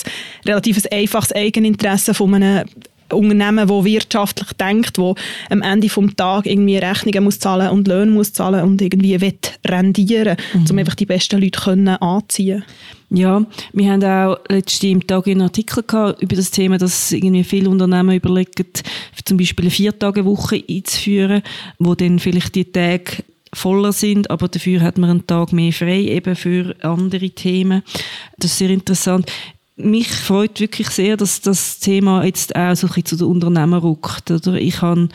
relativ 0.45 0.85
einfaches 0.91 1.31
Eigeninteresse 1.31 2.13
von 2.13 2.33
einem 2.35 2.65
Unternehmen, 3.15 3.67
das 3.67 3.85
wirtschaftlich 3.85 4.53
denkt, 4.53 4.97
wo 4.97 5.15
am 5.49 5.61
Ende 5.61 5.87
des 5.87 6.15
Tages 6.15 6.51
irgendwie 6.51 6.77
Rechnungen 6.77 7.23
muss 7.23 7.39
zahlen 7.39 7.69
und 7.69 7.87
Löhne 7.87 8.11
muss 8.11 8.33
zahlen 8.33 8.63
und 8.63 8.81
irgendwie 8.81 9.19
will 9.19 9.33
rendieren, 9.65 10.37
mhm. 10.53 10.65
um 10.69 10.77
einfach 10.77 10.95
die 10.95 11.05
besten 11.05 11.41
Leute 11.41 11.59
können 11.59 11.87
anziehen 11.87 12.63
ja, 13.13 13.45
wir 13.73 13.91
haben 13.91 14.03
auch 14.03 14.39
letztens 14.49 14.91
im 14.91 15.05
Tag 15.05 15.27
einen 15.27 15.41
Artikel 15.41 15.83
gehabt 15.83 16.21
über 16.21 16.35
das 16.35 16.49
Thema, 16.49 16.79
dass 16.79 17.11
irgendwie 17.11 17.43
viele 17.43 17.69
Unternehmen 17.69 18.15
überlegen, 18.15 18.65
zum 19.23 19.37
Beispiel 19.37 19.65
eine 19.65 19.71
Viertagewoche 19.71 20.63
einzuführen, 20.67 21.43
wo 21.77 21.93
dann 21.93 22.17
vielleicht 22.17 22.55
die 22.55 22.71
Tage 22.71 23.23
voller 23.53 23.93
sind, 23.93 24.31
aber 24.31 24.47
dafür 24.47 24.81
hat 24.81 24.97
man 24.97 25.11
einen 25.11 25.27
Tag 25.27 25.53
mehr 25.53 25.71
frei 25.71 26.01
eben 26.01 26.35
für 26.35 26.75
andere 26.81 27.29
Themen. 27.29 27.83
Das 28.37 28.51
ist 28.51 28.57
sehr 28.57 28.71
interessant 28.71 29.31
mich 29.75 30.09
freut 30.11 30.59
wirklich 30.59 30.89
sehr, 30.89 31.17
dass 31.17 31.41
das 31.41 31.79
Thema 31.79 32.23
jetzt 32.23 32.55
auch 32.55 32.75
so 32.75 32.87
ein 32.87 32.93
bisschen 32.93 33.05
zu 33.05 33.15
den 33.17 33.27
Unternehmen 33.27 33.79
rückt. 33.79 34.29
Oder 34.29 34.55
ich 34.55 34.81
habe 34.81 35.09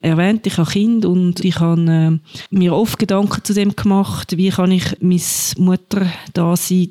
erwähnt, 0.00 0.46
ich 0.46 0.56
habe 0.58 0.70
Kind 0.70 1.04
und 1.04 1.44
ich 1.44 1.60
habe 1.60 2.20
äh, 2.20 2.54
mir 2.54 2.74
oft 2.74 2.98
Gedanken 2.98 3.44
zu 3.44 3.52
dem 3.52 3.76
gemacht, 3.76 4.36
wie 4.36 4.50
kann 4.50 4.72
ich 4.72 4.96
mein 5.00 5.20
Mutter 5.58 6.06
da 6.32 6.56
sein 6.56 6.90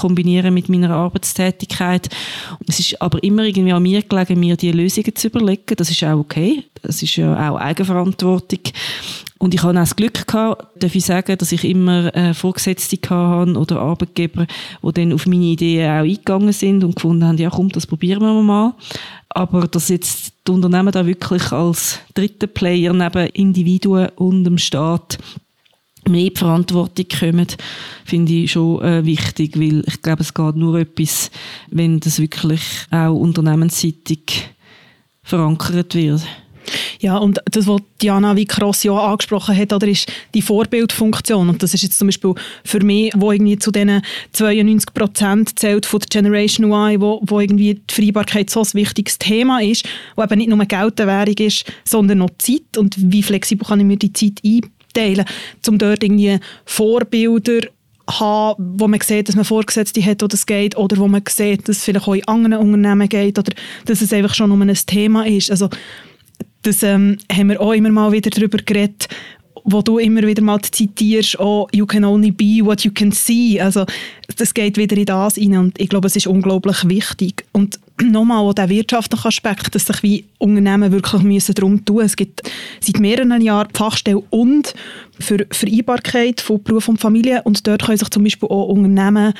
kombinieren 0.00 0.54
mit 0.54 0.68
meiner 0.68 0.90
Arbeitstätigkeit. 0.90 2.08
Es 2.66 2.78
ist 2.78 3.00
aber 3.00 3.22
immer 3.22 3.44
irgendwie 3.44 3.72
an 3.72 3.82
mir 3.82 4.02
gelegen, 4.02 4.40
mir 4.40 4.56
die 4.56 4.72
Lösungen 4.72 5.14
zu 5.14 5.28
überlegen. 5.28 5.76
Das 5.76 5.90
ist 5.90 6.02
auch 6.04 6.18
okay. 6.18 6.64
Das 6.82 7.02
ist 7.02 7.16
ja 7.16 7.50
auch 7.50 7.56
Eigenverantwortung. 7.56 8.60
Und 9.38 9.54
ich 9.54 9.62
habe 9.62 9.72
auch 9.72 9.82
das 9.82 9.94
Glück 9.94 10.26
gehabt, 10.26 10.82
darf 10.82 10.94
ich 10.94 11.04
sagen, 11.04 11.38
dass 11.38 11.52
ich 11.52 11.64
immer 11.64 12.14
äh, 12.14 12.34
Vorgesetzte 12.34 12.96
hatte 13.08 13.58
oder 13.58 13.80
Arbeitgeber, 13.80 14.46
die 14.82 14.92
dann 14.92 15.12
auf 15.12 15.26
meine 15.26 15.44
Ideen 15.44 15.88
auch 15.88 16.02
eingegangen 16.02 16.52
sind 16.52 16.82
und 16.82 16.96
gefunden 16.96 17.24
haben, 17.24 17.38
ja 17.38 17.48
komm, 17.48 17.68
das 17.68 17.86
probieren 17.86 18.20
wir 18.20 18.42
mal. 18.42 18.74
Aber 19.28 19.68
dass 19.68 19.90
jetzt 19.90 20.32
die 20.46 20.50
Unternehmen 20.50 20.90
da 20.90 21.06
wirklich 21.06 21.52
als 21.52 22.00
dritter 22.14 22.48
Player 22.48 22.92
neben 22.92 23.28
Individuen 23.28 24.08
und 24.16 24.44
dem 24.44 24.58
Staat 24.58 25.18
mehr 26.08 26.30
die 26.30 26.38
Verantwortung 26.38 27.06
kommen, 27.18 27.46
finde 28.04 28.32
ich 28.32 28.52
schon 28.52 28.82
äh, 28.82 29.04
wichtig, 29.04 29.58
weil 29.58 29.82
ich 29.86 30.02
glaube, 30.02 30.22
es 30.22 30.34
geht 30.34 30.56
nur 30.56 30.78
etwas, 30.78 31.30
wenn 31.70 32.00
das 32.00 32.18
wirklich 32.18 32.62
auch 32.90 33.14
unternehmensseitig 33.14 34.48
verankert 35.22 35.94
wird. 35.94 36.22
Ja, 37.00 37.16
und 37.18 37.38
das, 37.50 37.66
was 37.66 37.80
Diana 38.00 38.36
wie 38.36 38.44
Cross 38.44 38.82
ja 38.82 38.92
angesprochen 38.92 39.56
hat, 39.56 39.72
oder, 39.72 39.86
ist 39.86 40.10
die 40.34 40.42
Vorbildfunktion. 40.42 41.48
Und 41.48 41.62
das 41.62 41.74
ist 41.74 41.82
jetzt 41.82 41.98
zum 41.98 42.08
Beispiel 42.08 42.34
für 42.64 42.84
mich, 42.84 43.12
wo 43.16 43.32
irgendwie 43.32 43.58
zu 43.58 43.70
diesen 43.70 44.02
92 44.32 44.94
Prozent 44.94 45.58
zählt 45.58 45.86
von 45.86 46.00
der 46.00 46.08
Generation 46.08 46.70
Y, 46.70 47.00
wo, 47.00 47.20
wo 47.24 47.40
irgendwie 47.40 47.74
die 47.74 47.94
Freibarkeit 47.94 48.50
so 48.50 48.60
ein 48.60 48.74
wichtiges 48.74 49.18
Thema 49.18 49.62
ist, 49.62 49.86
wo 50.16 50.22
eben 50.22 50.38
nicht 50.38 50.50
nur 50.50 50.58
Geld 50.64 51.00
eine 51.00 51.10
Währung 51.10 51.36
ist, 51.38 51.64
sondern 51.84 52.18
noch 52.18 52.30
Zeit. 52.38 52.76
Und 52.76 52.94
wie 52.98 53.22
flexibel 53.22 53.66
kann 53.66 53.80
ich 53.80 53.86
mir 53.86 53.96
die 53.96 54.12
Zeit 54.12 54.40
einteilen, 54.96 55.24
um 55.66 55.78
dort 55.78 56.02
irgendwie 56.02 56.38
Vorbilder 56.64 57.60
haben, 58.10 58.74
wo 58.78 58.88
man 58.88 59.00
sieht, 59.00 59.28
dass 59.28 59.36
man 59.36 59.44
Vorgesetzte 59.44 60.04
hat, 60.04 60.22
wo 60.22 60.26
das 60.26 60.46
geht, 60.46 60.76
oder 60.76 60.96
wo 60.96 61.08
man 61.08 61.22
sieht, 61.28 61.68
dass 61.68 61.78
es 61.78 61.84
vielleicht 61.84 62.08
auch 62.08 62.14
in 62.14 62.26
anderen 62.26 62.58
Unternehmen 62.58 63.08
geht, 63.08 63.38
oder 63.38 63.52
dass 63.84 64.00
es 64.00 64.12
einfach 64.12 64.34
schon 64.34 64.50
um 64.50 64.62
ein 64.62 64.74
Thema 64.86 65.26
ist. 65.26 65.50
Also 65.50 65.68
das 66.62 66.82
ähm, 66.82 67.18
haben 67.30 67.50
wir 67.50 67.60
auch 67.60 67.72
immer 67.72 67.90
mal 67.90 68.12
wieder 68.12 68.30
darüber 68.30 68.58
geredet, 68.58 69.08
wo 69.64 69.82
du 69.82 69.98
immer 69.98 70.22
wieder 70.22 70.42
mal 70.42 70.60
zitierst, 70.62 71.38
oh, 71.38 71.68
you 71.72 71.84
can 71.84 72.04
only 72.04 72.30
be 72.30 72.64
what 72.64 72.82
you 72.82 72.90
can 72.90 73.12
see. 73.12 73.60
Also 73.60 73.84
das 74.36 74.54
geht 74.54 74.78
wieder 74.78 74.96
in 74.96 75.04
das 75.04 75.36
rein 75.36 75.58
und 75.58 75.80
ich 75.80 75.88
glaube, 75.88 76.06
es 76.06 76.16
ist 76.16 76.26
unglaublich 76.26 76.88
wichtig. 76.88 77.44
Und 77.52 77.78
nochmal 78.02 78.38
auch 78.38 78.52
der 78.52 78.68
wirtschaftliche 78.68 79.28
Aspekt, 79.28 79.74
dass 79.74 79.86
sich 79.86 80.02
wie 80.02 80.24
Unternehmen 80.38 80.92
wirklich 80.92 81.22
müssen 81.22 81.54
darum 81.54 81.84
tun 81.84 82.02
Es 82.02 82.16
gibt 82.16 82.42
seit 82.80 83.00
mehreren 83.00 83.40
Jahren 83.40 83.68
die 83.72 83.78
Fachstelle 83.78 84.22
und 84.30 84.74
für 85.20 85.46
Vereinbarkeit 85.50 86.40
von 86.40 86.62
Beruf 86.62 86.88
und 86.88 87.00
Familie 87.00 87.42
und 87.42 87.66
dort 87.66 87.84
können 87.84 87.98
sich 87.98 88.08
zum 88.10 88.22
Beispiel 88.22 88.48
auch 88.48 88.68
Unternehmen 88.68 89.34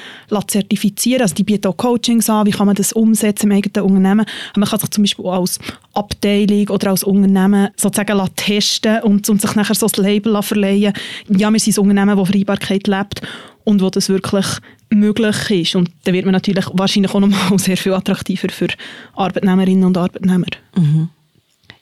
zertifizieren. 0.48 1.22
Also 1.22 1.34
die 1.34 1.44
bieten 1.44 1.68
auch 1.68 1.76
Coachings 1.76 2.28
an, 2.28 2.46
wie 2.46 2.50
kann 2.50 2.66
man 2.66 2.74
das 2.74 2.92
umsetzen 2.92 3.50
im 3.50 3.56
eigenen 3.56 3.88
Unternehmen. 3.88 4.26
Und 4.54 4.60
man 4.60 4.68
kann 4.68 4.80
sich 4.80 4.90
zum 4.90 5.04
Beispiel 5.04 5.24
auch 5.26 5.40
als 5.40 5.58
Abteilung 5.94 6.68
oder 6.70 6.90
als 6.90 7.04
Unternehmen 7.04 7.68
sozusagen 7.76 8.28
testen 8.34 9.02
und, 9.02 9.28
und 9.28 9.40
sich 9.40 9.54
nachher 9.54 9.74
so 9.74 9.86
ein 9.86 10.02
Label 10.02 10.42
verleihen. 10.42 10.92
Ja, 11.28 11.50
wir 11.52 11.60
sind 11.60 11.78
ein 11.78 11.82
Unternehmen, 11.82 12.16
das 12.16 12.28
Vereinbarkeit 12.28 12.86
lebt 12.86 13.22
und 13.64 13.82
wo 13.82 13.90
das 13.90 14.08
wirklich 14.08 14.46
möglich 14.90 15.50
ist. 15.50 15.76
Und 15.76 15.90
dann 16.04 16.14
wird 16.14 16.24
man 16.24 16.32
natürlich 16.32 16.66
wahrscheinlich 16.72 17.14
auch 17.14 17.20
nochmal 17.20 17.58
sehr 17.58 17.76
viel 17.76 17.94
attraktiver 17.94 18.48
für 18.48 18.68
Arbeitnehmerinnen 19.14 19.84
und 19.84 19.96
Arbeitnehmer. 19.96 20.46
Mhm. 20.76 21.10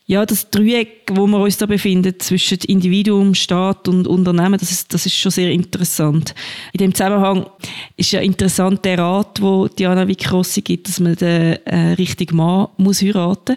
Ja, 0.08 0.24
das 0.24 0.48
Dreieck, 0.50 1.10
wo 1.10 1.26
wir 1.26 1.40
uns 1.40 1.56
da 1.56 1.66
befinden, 1.66 2.14
zwischen 2.20 2.58
Individuum, 2.68 3.34
Staat 3.34 3.88
und 3.88 4.06
Unternehmen, 4.06 4.56
das 4.56 4.70
ist, 4.70 4.94
das 4.94 5.04
ist 5.04 5.16
schon 5.16 5.32
sehr 5.32 5.50
interessant. 5.50 6.32
In 6.72 6.78
dem 6.78 6.94
Zusammenhang 6.94 7.46
ist 7.96 8.12
ja 8.12 8.20
interessant 8.20 8.84
der 8.84 9.00
Rat, 9.00 9.42
wo 9.42 9.66
Diana 9.66 10.06
Vicrossi 10.06 10.62
gibt, 10.62 10.86
dass 10.86 11.00
man 11.00 11.16
den 11.16 11.56
äh, 11.66 11.94
richtigen 11.94 12.36
Mann 12.36 12.68
muss 12.76 13.02
heiraten. 13.02 13.56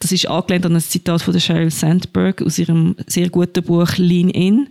Das 0.00 0.12
ist 0.12 0.28
angelehnt 0.28 0.66
an 0.66 0.74
ein 0.74 0.80
Zitat 0.80 1.22
von 1.22 1.38
Sheryl 1.38 1.70
Sandberg 1.70 2.42
aus 2.42 2.58
ihrem 2.58 2.94
sehr 3.06 3.28
guten 3.30 3.64
Buch 3.64 3.96
Lean 3.96 4.30
In. 4.30 4.68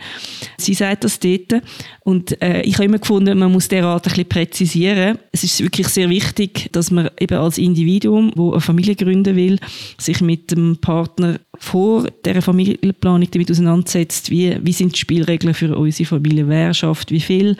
Sie 0.57 0.73
sagt 0.73 1.03
das 1.03 1.19
dort. 1.19 1.61
Und 2.03 2.41
äh, 2.41 2.61
ich 2.61 2.75
habe 2.75 2.85
immer 2.85 2.99
gefunden, 2.99 3.37
man 3.37 3.51
muss 3.51 3.67
den 3.67 3.83
Rat 3.83 4.05
ein 4.05 4.09
bisschen 4.09 4.29
präzisieren. 4.29 5.17
Es 5.31 5.43
ist 5.43 5.61
wirklich 5.61 5.89
sehr 5.89 6.09
wichtig, 6.09 6.69
dass 6.71 6.91
man 6.91 7.09
eben 7.19 7.37
als 7.37 7.57
Individuum, 7.57 8.31
wo 8.35 8.51
eine 8.51 8.61
Familie 8.61 8.95
gründen 8.95 9.35
will, 9.35 9.59
sich 9.97 10.21
mit 10.21 10.51
dem 10.51 10.77
Partner 10.77 11.39
vor 11.59 12.07
der 12.25 12.41
Familienplanung 12.41 13.29
damit 13.31 13.51
auseinandersetzt, 13.51 14.29
wie, 14.29 14.57
wie 14.61 14.73
sind 14.73 14.93
die 14.93 14.99
Spielregeln 14.99 15.53
für 15.53 15.77
unsere 15.77 16.07
Familie, 16.07 16.47
wer 16.47 16.73
schafft 16.73 17.11
wie 17.11 17.19
viel, 17.19 17.57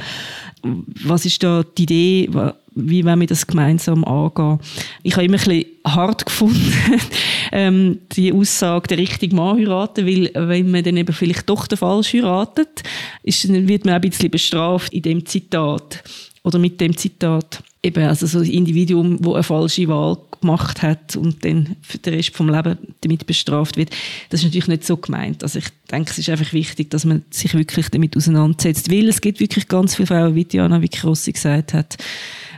was 1.03 1.25
ist 1.25 1.43
da 1.43 1.63
die 1.77 1.83
Idee, 1.83 2.29
wie 2.77 3.03
wollen 3.03 3.19
wir 3.19 3.27
das 3.27 3.47
gemeinsam 3.47 4.03
angehen. 4.05 4.59
Ich 5.03 5.13
habe 5.13 5.25
immer 5.25 5.37
ein 5.37 5.43
bisschen 5.43 5.65
hart 5.85 6.25
gefunden, 6.25 6.73
ähm, 7.51 7.99
die 8.11 8.31
Aussage, 8.31 8.87
der 8.87 8.97
richtige 8.99 9.35
Mann 9.35 9.57
heiraten, 9.57 10.05
weil 10.05 10.31
wenn 10.33 10.71
man 10.71 10.83
dann 10.83 10.97
eben 10.97 11.13
vielleicht 11.13 11.49
doch 11.49 11.67
den 11.67 11.77
falsch 11.77 12.13
heiratet, 12.13 12.83
ist, 13.23 13.49
dann 13.49 13.67
wird 13.67 13.85
man 13.85 13.95
auch 13.95 14.01
ein 14.01 14.09
bisschen 14.09 14.29
bestraft 14.29 14.93
in 14.93 15.01
dem 15.01 15.25
Zitat 15.25 16.03
oder 16.43 16.59
mit 16.59 16.79
dem 16.79 16.95
Zitat. 16.95 17.63
Eben, 17.83 18.03
also 18.05 18.25
so 18.25 18.39
ein 18.39 18.45
Individuum, 18.45 19.21
das 19.21 19.33
eine 19.33 19.43
falsche 19.43 19.87
Wahl 19.87 20.17
gemacht 20.41 20.81
hat 20.81 21.15
und 21.15 21.45
dann 21.45 21.75
für 21.81 21.97
den 21.99 22.15
Rest 22.15 22.35
vom 22.35 22.49
Leben 22.49 22.77
damit 23.01 23.25
bestraft 23.27 23.77
wird. 23.77 23.91
Das 24.29 24.39
ist 24.39 24.45
natürlich 24.45 24.67
nicht 24.67 24.85
so 24.85 24.97
gemeint. 24.97 25.43
Also 25.43 25.59
ich 25.59 25.67
denke, 25.91 26.11
es 26.11 26.17
ist 26.17 26.29
einfach 26.29 26.53
wichtig, 26.53 26.89
dass 26.89 27.05
man 27.05 27.23
sich 27.29 27.53
wirklich 27.53 27.89
damit 27.89 28.17
auseinandersetzt, 28.17 28.91
weil 28.91 29.07
es 29.07 29.21
gibt 29.21 29.39
wirklich 29.39 29.67
ganz 29.67 29.95
viele 29.95 30.07
Frauen, 30.07 30.35
wie 30.35 30.45
Diana 30.45 30.81
Vikrossi 30.81 31.31
gesagt 31.31 31.73
hat, 31.73 31.97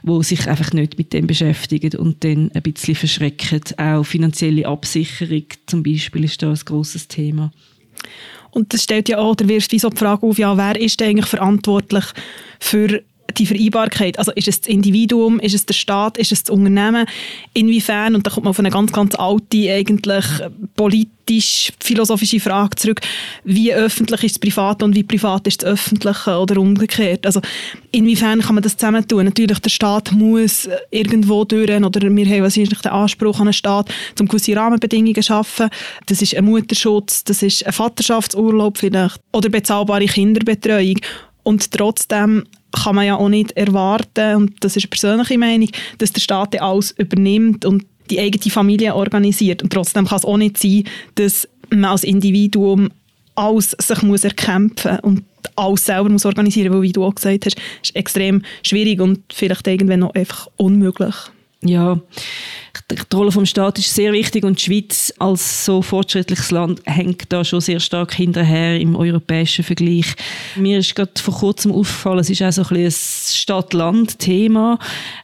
wo 0.04 0.22
sich 0.24 0.48
einfach 0.48 0.72
nicht 0.74 0.98
mit 0.98 1.12
dem 1.14 1.28
beschäftigen 1.28 2.00
und 2.00 2.24
dann 2.24 2.52
ein 2.54 2.62
bisschen 2.62 2.96
verschrecken. 2.96 3.62
Auch 3.78 4.04
finanzielle 4.04 4.68
Absicherung 4.68 5.44
zum 5.66 5.84
Beispiel 5.84 6.24
ist 6.24 6.42
da 6.42 6.50
ein 6.50 6.60
grosses 6.64 7.08
Thema. 7.08 7.52
Und 8.52 8.74
das 8.74 8.84
stellt 8.84 9.10
ja 9.10 9.20
auch, 9.20 9.32
oder 9.32 9.48
wirft 9.48 9.72
wie 9.72 9.80
so 9.80 9.90
die 9.90 9.98
Frage 9.98 10.26
auf, 10.26 10.40
ja, 10.40 10.58
wer 10.58 10.80
ist 10.80 11.02
eigentlich 11.02 11.28
verantwortlich 11.28 12.06
für 12.60 13.04
die 13.38 13.46
Vereinbarkeit, 13.46 14.18
also 14.20 14.32
ist 14.34 14.48
es 14.48 14.62
das 14.62 14.70
Individuum, 14.70 15.40
ist 15.40 15.54
es 15.54 15.66
der 15.66 15.74
Staat, 15.74 16.18
ist 16.18 16.32
es 16.32 16.44
das 16.44 16.50
Unternehmen, 16.54 17.06
inwiefern, 17.54 18.16
und 18.16 18.26
da 18.26 18.32
kommt 18.32 18.46
man 18.46 18.52
auf 18.52 18.60
eine 18.60 18.70
ganz, 18.70 18.92
ganz 18.92 19.16
alte, 19.16 19.72
eigentlich 19.72 20.26
politisch-philosophische 20.76 22.40
Frage 22.40 22.76
zurück, 22.76 23.02
wie 23.44 23.74
öffentlich 23.74 24.24
ist 24.24 24.36
das 24.36 24.40
Private 24.40 24.86
und 24.86 24.96
wie 24.96 25.04
privat 25.04 25.48
ist 25.48 25.64
das 25.64 25.72
Öffentliche 25.72 26.38
oder 26.38 26.58
umgekehrt. 26.60 27.26
Also 27.26 27.42
inwiefern 27.92 28.42
kann 28.42 28.56
man 28.56 28.64
das 28.64 28.78
zusammen 28.78 29.08
tun? 29.08 29.26
Natürlich, 29.26 29.60
der 29.60 29.70
Staat 29.70 30.12
muss 30.12 30.70
irgendwo 30.92 31.44
durch, 31.46 31.70
oder 31.70 32.02
wir 32.02 32.26
haben 32.26 32.44
wahrscheinlich 32.44 32.80
den 32.80 32.92
Anspruch 32.92 33.40
an 33.40 33.48
einen 33.48 33.54
Staat, 33.54 33.94
um 34.20 34.28
gewisse 34.28 34.56
Rahmenbedingungen 34.56 35.16
zu 35.16 35.24
schaffen. 35.24 35.70
Das 36.06 36.22
ist 36.22 36.36
ein 36.36 36.46
Mutterschutz, 36.46 37.24
das 37.24 37.44
ist 37.44 37.66
ein 37.66 37.74
Vaterschaftsurlaub 37.74 38.78
vielleicht, 38.78 39.20
oder 39.34 39.50
bezahlbare 39.50 40.06
Kinderbetreuung. 40.06 40.98
Und 41.44 41.72
trotzdem 41.72 42.44
kann 42.72 42.96
man 42.96 43.06
ja 43.06 43.16
auch 43.16 43.30
nicht 43.30 43.52
erwarten, 43.54 44.36
und 44.36 44.54
das 44.60 44.76
ist 44.76 44.84
eine 44.84 44.90
persönliche 44.90 45.38
Meinung, 45.38 45.70
dass 45.98 46.14
der 46.14 46.22
Staat 46.22 46.60
alles 46.60 46.92
übernimmt 46.92 47.66
und 47.66 47.86
die 48.10 48.20
eigene 48.20 48.52
Familie 48.52 48.96
organisiert. 48.96 49.64
Und 49.64 49.72
trotzdem 49.72 50.08
kann 50.08 50.18
es 50.18 50.26
auch 50.26 50.38
nicht 50.38 50.58
sein, 50.58 50.84
dass 51.16 51.48
man 51.70 51.86
als 51.86 52.04
Individuum 52.04 52.90
alles 53.36 53.76
sich 53.80 54.02
muss 54.02 54.24
erkämpfen 54.24 55.00
und 55.00 55.24
alles 55.56 55.86
selber 55.86 56.10
muss 56.10 56.26
organisieren, 56.26 56.74
weil 56.74 56.82
wie 56.82 56.92
du 56.92 57.04
auch 57.04 57.16
gesagt 57.16 57.46
hast, 57.46 57.58
ist 57.84 57.96
extrem 57.96 58.42
schwierig 58.64 59.00
und 59.00 59.22
vielleicht 59.32 59.68
irgendwann 59.68 60.02
noch 60.02 60.14
einfach 60.14 60.48
unmöglich. 60.58 61.16
Ja, 61.62 62.00
die 62.92 63.16
Rolle 63.16 63.32
vom 63.32 63.46
Staat 63.46 63.78
ist 63.80 63.94
sehr 63.94 64.14
wichtig 64.14 64.44
und 64.44 64.60
die 64.60 64.64
Schweiz 64.64 65.14
als 65.20 65.66
so 65.66 65.82
fortschrittliches 65.82 66.52
Land 66.52 66.82
hängt 66.86 67.32
da 67.32 67.44
schon 67.44 67.62
sehr 67.62 67.80
stark 67.80 68.14
hinterher 68.14 68.80
im 68.80 68.96
europäischen 68.96 69.64
Vergleich. 69.64 70.16
Mir 70.56 70.80
ist 70.80 70.96
gerade 70.96 71.12
vor 71.20 71.36
kurzem 71.36 71.72
aufgefallen, 71.72 72.20
es 72.20 72.30
ist 72.30 72.42
auch 72.42 72.52
so 72.52 72.64
ein, 72.74 72.86
ein 72.86 72.92
Stadt-Land-Thema. 72.92 74.80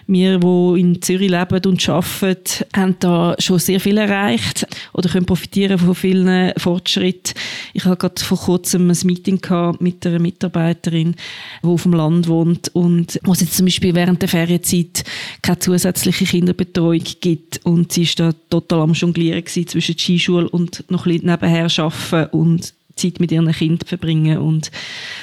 Wir, 0.08 0.40
die 0.40 0.80
in 0.80 1.02
Zürich 1.02 1.32
leben 1.32 1.66
und 1.66 1.90
arbeiten, 1.90 2.66
haben 2.76 2.96
da 3.00 3.36
schon 3.40 3.60
sehr 3.60 3.80
viel 3.80 3.98
erreicht 3.98 4.68
oder 4.94 5.10
können 5.10 5.26
profitieren 5.26 5.80
von 5.80 5.96
vielen 5.96 6.54
Fortschritten. 6.58 7.34
Ich 7.74 7.86
habe 7.86 7.98
gerade 7.98 8.22
vor 8.24 8.38
kurzem 8.38 8.92
ein 8.92 8.98
Meeting 9.04 9.42
gehabt 9.42 9.82
mit 9.82 10.06
einer 10.06 10.20
Mitarbeiterin, 10.20 11.16
die 11.64 11.68
auf 11.68 11.84
dem 11.84 11.94
Land 11.94 12.28
wohnt 12.28 12.70
und 12.76 13.20
es 13.24 13.40
jetzt 13.42 13.58
zum 13.58 13.66
Beispiel 13.66 13.96
während 13.96 14.22
der 14.22 14.30
Ferienzeit 14.30 15.04
keine 15.42 15.60
zusätzliche 15.60 16.25
Kinderbetreuung 16.26 17.04
gibt. 17.22 17.62
Und 17.64 17.92
sie 17.92 18.08
war 18.08 18.32
da 18.32 18.38
total 18.50 18.82
am 18.82 18.94
Jonglieren 18.94 19.46
zwischen 19.46 19.98
Skischule 19.98 20.50
und 20.50 20.84
noch 20.90 21.06
ein 21.06 21.22
nebenher 21.24 21.68
arbeiten 21.78 22.38
und 22.38 22.74
Zeit 22.96 23.20
mit 23.20 23.32
ihren 23.32 23.52
Kindern 23.52 23.88
verbringen. 23.88 24.38
Und 24.38 24.72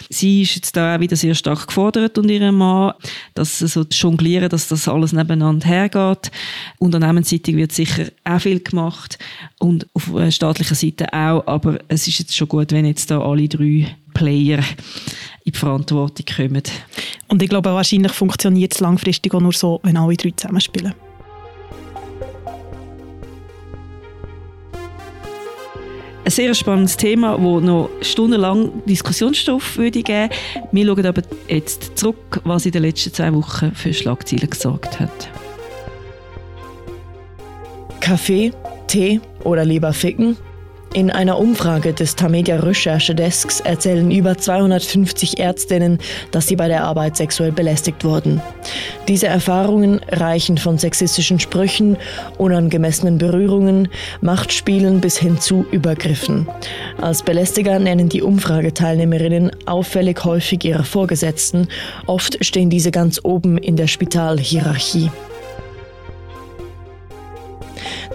sie 0.08 0.42
ist 0.42 0.56
jetzt 0.56 0.76
da 0.76 0.96
auch 0.96 1.00
wieder 1.00 1.16
sehr 1.16 1.34
stark 1.34 1.66
gefordert 1.66 2.18
und 2.18 2.30
ihrem 2.30 2.58
Mann, 2.58 2.92
dass 3.34 3.58
sie 3.58 3.68
so 3.68 3.84
jonglieren, 3.90 4.48
dass 4.48 4.68
das 4.68 4.88
alles 4.88 5.12
nebeneinander 5.12 5.66
hergeht. 5.66 6.30
Unternehmensseitig 6.78 7.56
wird 7.56 7.72
sicher 7.72 8.08
auch 8.24 8.40
viel 8.40 8.60
gemacht 8.60 9.18
und 9.58 9.86
auf 9.94 10.10
staatlicher 10.30 10.74
Seite 10.74 11.12
auch, 11.12 11.46
aber 11.46 11.78
es 11.88 12.06
ist 12.06 12.18
jetzt 12.18 12.36
schon 12.36 12.48
gut, 12.48 12.72
wenn 12.72 12.86
jetzt 12.86 13.10
da 13.10 13.20
alle 13.20 13.48
drei 13.48 13.96
Player 14.14 14.62
in 15.44 15.52
die 15.52 15.58
Verantwortung 15.58 16.26
kommen. 16.36 16.62
Und 17.28 17.42
ich 17.42 17.48
glaube, 17.48 17.72
wahrscheinlich 17.72 18.12
funktioniert 18.12 18.74
es 18.74 18.80
langfristig 18.80 19.34
auch 19.34 19.40
nur 19.40 19.52
so, 19.52 19.80
wenn 19.82 19.96
alle 19.96 20.16
drei 20.16 20.30
zusammenspielen. 20.30 20.94
Ein 26.24 26.30
sehr 26.30 26.54
spannendes 26.54 26.96
Thema, 26.96 27.32
das 27.32 27.64
noch 27.64 27.90
stundenlang 28.00 28.70
Diskussionsstoff 28.86 29.76
würde 29.76 30.04
geben 30.04 30.30
Wir 30.70 30.86
schauen 30.86 31.06
aber 31.06 31.22
jetzt 31.48 31.98
zurück, 31.98 32.40
was 32.44 32.64
in 32.64 32.72
den 32.72 32.82
letzten 32.82 33.12
zwei 33.12 33.34
Wochen 33.34 33.74
für 33.74 33.92
Schlagzeilen 33.92 34.48
gesorgt 34.48 35.00
hat. 35.00 35.28
Kaffee, 37.98 38.52
Tee 38.86 39.20
oder 39.42 39.64
lieber 39.64 39.92
ficken? 39.92 40.36
In 40.94 41.10
einer 41.10 41.38
Umfrage 41.38 41.94
des 41.94 42.16
Tamedia 42.16 42.56
Recherchedesks 42.56 43.60
erzählen 43.60 44.10
über 44.10 44.36
250 44.36 45.38
Ärztinnen, 45.38 45.98
dass 46.32 46.48
sie 46.48 46.56
bei 46.56 46.68
der 46.68 46.84
Arbeit 46.84 47.16
sexuell 47.16 47.50
belästigt 47.50 48.04
wurden. 48.04 48.42
Diese 49.08 49.26
Erfahrungen 49.26 50.00
reichen 50.10 50.58
von 50.58 50.76
sexistischen 50.76 51.40
Sprüchen, 51.40 51.96
unangemessenen 52.36 53.16
Berührungen, 53.16 53.88
Machtspielen 54.20 55.00
bis 55.00 55.16
hin 55.16 55.40
zu 55.40 55.64
Übergriffen. 55.70 56.46
Als 57.00 57.22
Belästiger 57.22 57.78
nennen 57.78 58.10
die 58.10 58.20
Umfrageteilnehmerinnen 58.20 59.50
auffällig 59.64 60.22
häufig 60.24 60.62
ihre 60.62 60.84
Vorgesetzten. 60.84 61.68
Oft 62.06 62.44
stehen 62.44 62.68
diese 62.68 62.90
ganz 62.90 63.18
oben 63.22 63.56
in 63.56 63.76
der 63.76 63.86
Spitalhierarchie. 63.86 65.10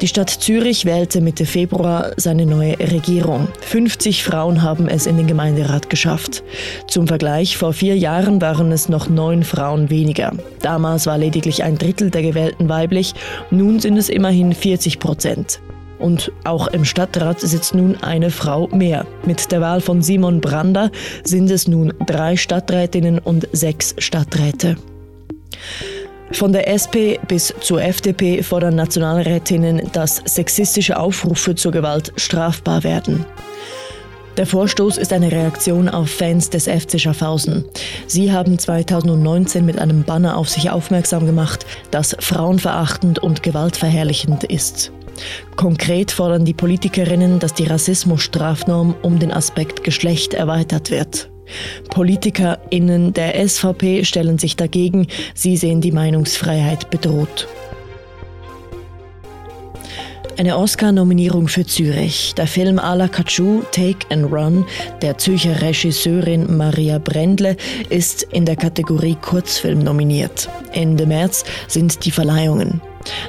Die 0.01 0.07
Stadt 0.07 0.29
Zürich 0.29 0.85
wählte 0.85 1.21
Mitte 1.21 1.47
Februar 1.47 2.11
seine 2.17 2.45
neue 2.45 2.77
Regierung. 2.77 3.47
50 3.61 4.23
Frauen 4.23 4.61
haben 4.61 4.87
es 4.87 5.07
in 5.07 5.17
den 5.17 5.25
Gemeinderat 5.25 5.89
geschafft. 5.89 6.43
Zum 6.87 7.07
Vergleich, 7.07 7.57
vor 7.57 7.73
vier 7.73 7.97
Jahren 7.97 8.39
waren 8.39 8.71
es 8.71 8.89
noch 8.89 9.09
neun 9.09 9.43
Frauen 9.43 9.89
weniger. 9.89 10.33
Damals 10.61 11.07
war 11.07 11.17
lediglich 11.17 11.63
ein 11.63 11.79
Drittel 11.79 12.11
der 12.11 12.21
Gewählten 12.21 12.69
weiblich, 12.69 13.15
nun 13.49 13.79
sind 13.79 13.97
es 13.97 14.09
immerhin 14.09 14.53
40 14.53 14.99
Prozent. 14.99 15.61
Und 15.97 16.31
auch 16.43 16.67
im 16.67 16.85
Stadtrat 16.85 17.39
sitzt 17.39 17.73
nun 17.73 17.95
eine 18.03 18.29
Frau 18.29 18.67
mehr. 18.67 19.07
Mit 19.25 19.51
der 19.51 19.61
Wahl 19.61 19.81
von 19.81 20.03
Simon 20.03 20.41
Brander 20.41 20.91
sind 21.23 21.49
es 21.49 21.67
nun 21.67 21.91
drei 22.05 22.37
Stadträtinnen 22.37 23.17
und 23.17 23.47
sechs 23.51 23.95
Stadträte. 23.97 24.77
Von 26.31 26.51
der 26.51 26.67
SP 26.69 27.17
bis 27.27 27.53
zur 27.61 27.81
FDP 27.81 28.43
fordern 28.43 28.75
Nationalrätinnen, 28.75 29.89
dass 29.93 30.17
sexistische 30.25 30.99
Aufrufe 30.99 31.55
zur 31.55 31.71
Gewalt 31.71 32.11
strafbar 32.17 32.83
werden. 32.83 33.25
Der 34.35 34.45
Vorstoß 34.45 34.97
ist 34.97 35.13
eine 35.13 35.31
Reaktion 35.31 35.89
auf 35.89 36.11
Fans 36.11 36.51
des 36.51 36.67
FC 36.67 36.99
Schaffhausen. 36.99 37.65
Sie 38.05 38.31
haben 38.31 38.59
2019 38.59 39.65
mit 39.65 39.79
einem 39.79 40.03
Banner 40.03 40.37
auf 40.37 40.47
sich 40.47 40.69
aufmerksam 40.69 41.25
gemacht, 41.25 41.65
das 41.89 42.15
frauenverachtend 42.19 43.17
und 43.17 43.41
gewaltverherrlichend 43.41 44.43
ist. 44.43 44.91
Konkret 45.55 46.11
fordern 46.11 46.45
die 46.45 46.53
Politikerinnen, 46.53 47.39
dass 47.39 47.55
die 47.55 47.65
Rassismusstrafnorm 47.65 48.93
um 49.01 49.17
den 49.17 49.31
Aspekt 49.31 49.83
Geschlecht 49.83 50.35
erweitert 50.35 50.91
wird. 50.91 51.31
PolitikerInnen 51.89 53.13
der 53.13 53.47
SVP 53.47 54.03
stellen 54.05 54.37
sich 54.37 54.55
dagegen. 54.55 55.07
Sie 55.33 55.57
sehen 55.57 55.81
die 55.81 55.91
Meinungsfreiheit 55.91 56.89
bedroht. 56.89 57.47
Eine 60.37 60.55
Oscar-Nominierung 60.59 61.47
für 61.47 61.65
Zürich. 61.65 62.35
Der 62.35 62.45
Film 62.45 62.77
A 62.77 62.93
la 62.93 63.07
Kachu, 63.07 63.63
Take 63.71 64.05
and 64.11 64.31
Run 64.31 64.65
der 65.01 65.17
Zürcher 65.17 65.63
Regisseurin 65.63 66.55
Maria 66.55 66.99
Brendle 66.99 67.57
ist 67.89 68.21
in 68.21 68.45
der 68.45 68.55
Kategorie 68.55 69.17
Kurzfilm 69.19 69.79
nominiert. 69.79 70.47
Ende 70.73 71.07
März 71.07 71.43
sind 71.67 72.05
die 72.05 72.11
Verleihungen. 72.11 72.81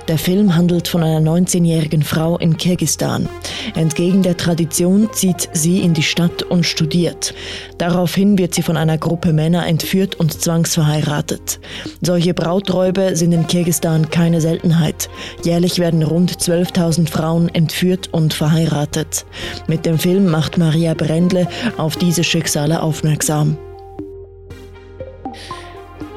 Der 0.09 0.19
Film 0.19 0.57
handelt 0.57 0.89
von 0.89 1.03
einer 1.03 1.21
19-jährigen 1.21 2.03
Frau 2.03 2.39
in 2.39 2.57
Kirgistan. 2.57 3.29
Entgegen 3.75 4.23
der 4.23 4.37
Tradition 4.37 5.09
zieht 5.13 5.49
sie 5.53 5.81
in 5.81 5.95
die 5.95 6.03
Stadt 6.03 6.43
und 6.43 6.65
studiert. 6.65 7.35
Daraufhin 7.77 8.39
wird 8.39 8.55
sie 8.55 8.63
von 8.63 8.77
einer 8.77 8.99
Gruppe 8.99 9.33
Männer 9.33 9.67
entführt 9.67 10.15
und 10.17 10.33
zwangsverheiratet. 10.33 11.61
Solche 12.01 12.35
Brauträube 12.35 13.17
sind 13.17 13.33
in 13.33 13.47
Kirgistan 13.47 14.11
keine 14.11 14.41
Seltenheit. 14.41 15.11
Jährlich 15.45 15.79
werden 15.79 16.03
rund 16.03 16.33
12.000 16.33 17.09
Frauen 17.09 17.49
entführt 17.49 18.09
und 18.13 18.35
verheiratet. 18.35 19.27
Mit 19.67 19.85
dem 19.85 19.99
Film 19.99 20.27
macht 20.27 20.59
Maria 20.59 20.95
Brendle 20.95 21.49
auf 21.77 21.97
diese 21.97 22.25
Schicksale 22.25 22.83
aufmerksam. 22.83 23.59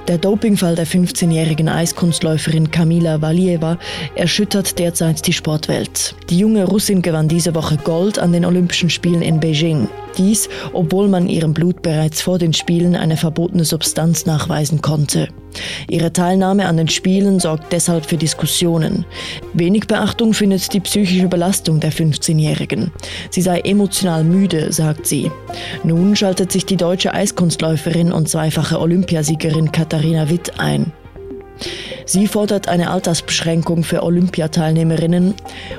Der 0.07 0.17
Dopingfall 0.17 0.75
der 0.75 0.87
15-jährigen 0.87 1.69
Eiskunstläuferin 1.69 2.71
Kamila 2.71 3.21
Valieva 3.21 3.77
erschüttert 4.15 4.79
derzeit 4.79 5.27
die 5.27 5.33
Sportwelt. 5.33 6.15
Die 6.29 6.39
junge 6.39 6.65
Russin 6.65 7.01
gewann 7.01 7.27
diese 7.27 7.53
Woche 7.53 7.77
Gold 7.77 8.17
an 8.17 8.31
den 8.31 8.43
Olympischen 8.43 8.89
Spielen 8.89 9.21
in 9.21 9.39
Beijing. 9.39 9.87
Dies, 10.17 10.50
obwohl 10.74 11.08
man 11.08 11.28
ihrem 11.28 11.54
Blut 11.54 11.82
bereits 11.82 12.21
vor 12.21 12.38
den 12.38 12.54
Spielen 12.54 12.95
eine 12.95 13.17
verbotene 13.17 13.65
Substanz 13.65 14.26
nachweisen 14.26 14.82
konnte. 14.82 15.28
Ihre 15.89 16.13
Teilnahme 16.13 16.67
an 16.67 16.78
den 16.78 16.88
Spielen 16.88 17.39
sorgt 17.39 17.74
deshalb 17.74 18.06
für 18.06 18.17
Diskussionen. 18.17 19.06
Wenig 19.54 19.88
Beachtung 19.88 20.34
findet 20.34 20.74
die 20.74 20.80
psychische 20.80 21.28
Belastung 21.28 21.80
der 21.80 21.91
15-Jährigen. 21.91 22.91
Sie 23.30 23.41
sei 23.41 23.60
emotional 23.60 24.24
müde, 24.24 24.71
sagt 24.71 25.08
sie. 25.08 25.32
Nun 25.84 26.15
schaltet 26.15 26.52
sich 26.52 26.65
die 26.65 26.78
deutsche 26.78 27.13
Eiskunstläuferin 27.13 28.12
und 28.12 28.30
zweifache 28.30 28.80
Olympiasiegerin 28.80 29.71
Katharina 29.71 30.30
Witt 30.30 30.60
ein. 30.60 30.93
Sie 32.06 32.28
fordert 32.28 32.67
eine 32.67 32.89
Altersbeschränkung 32.89 33.84
für 33.84 34.04
Olympiateilnehmerinnen 34.04 35.36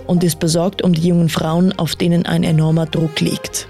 und 0.07 0.23
ist 0.25 0.39
besorgt 0.39 0.83
um 0.83 0.93
die 0.93 1.09
jungen 1.09 1.29
Frauen, 1.29 1.77
auf 1.79 1.97
denen 1.97 2.27
ein 2.27 2.45
enormer 2.45 2.87
Druck 2.87 3.21
liegt. 3.21 3.69